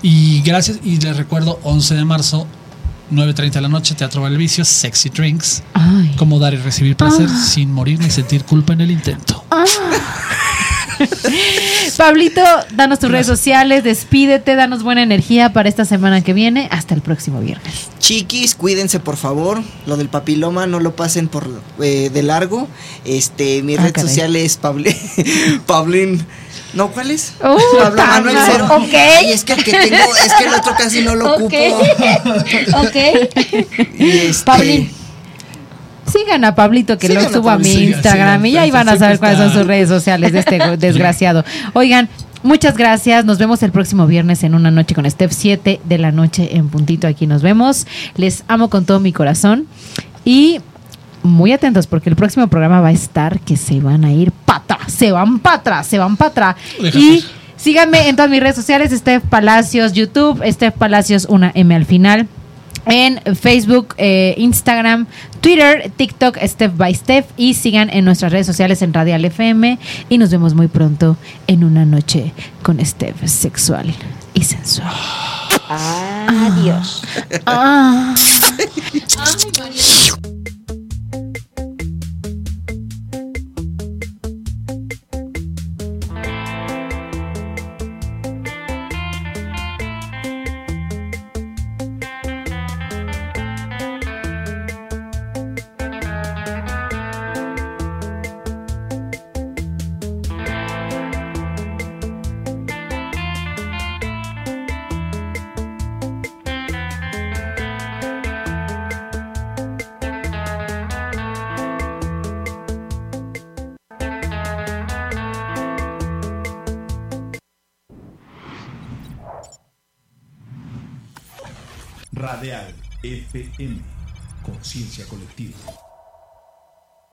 [0.01, 2.47] Y gracias, y les recuerdo, 11 de marzo,
[3.11, 5.63] 9.30 de la noche, Teatro Valvicio, Sexy Drinks.
[5.75, 6.15] Ay.
[6.17, 9.45] Cómo dar y recibir placer sin morir ni sentir culpa en el intento.
[11.97, 12.41] Pablito,
[12.75, 16.69] danos tus redes sociales, despídete, danos buena energía para esta semana que viene.
[16.71, 17.89] Hasta el próximo viernes.
[18.01, 19.63] Chiquis, cuídense por favor.
[19.87, 21.49] Lo del papiloma no lo pasen por
[21.81, 22.69] eh, de largo.
[23.05, 24.09] Este, mi Ah, red caray.
[24.09, 24.57] social es
[25.67, 26.25] Pablín.
[26.77, 27.33] No, ¿cuál es?
[27.41, 28.49] Uh, Pablo Manuel tama.
[28.53, 28.69] Cero.
[28.71, 28.95] Ok.
[28.95, 31.41] Ay, es que el que tengo, es que el otro casi no lo Ok.
[31.43, 31.55] ocupo.
[32.79, 32.97] ok.
[33.99, 34.91] Y este, Pablín.
[36.13, 39.19] Sigan a Pablito que lo subo a mi Instagram sigan, y ahí van a saber
[39.19, 41.45] cuáles son sus redes sociales de este desgraciado.
[41.73, 42.09] Oigan,
[42.43, 43.25] muchas gracias.
[43.25, 46.69] Nos vemos el próximo viernes en una noche con Steph 7 de la noche en
[46.69, 47.09] puntito.
[47.09, 47.87] Aquí nos vemos.
[48.17, 49.67] Les amo con todo mi corazón
[50.25, 50.61] y
[51.27, 54.59] muy atentos porque el próximo programa va a estar que se van a ir para
[54.61, 56.57] atrás, se van para atrás, se van para atrás.
[56.95, 57.25] Y
[57.57, 62.29] síganme en todas mis redes sociales, Steph Palacios, YouTube, Steph Palacios, una M al final.
[62.89, 65.07] En Facebook, eh, Instagram,
[65.41, 67.27] Twitter, TikTok, Step by Step.
[67.37, 69.79] Y sigan en nuestras redes sociales en Radial FM.
[70.09, 71.17] Y nos vemos muy pronto
[71.49, 73.93] en una noche con Steph sexual
[74.35, 74.95] y sensual.
[75.69, 77.03] Adiós.
[77.47, 78.15] Ah.
[78.17, 79.96] FM.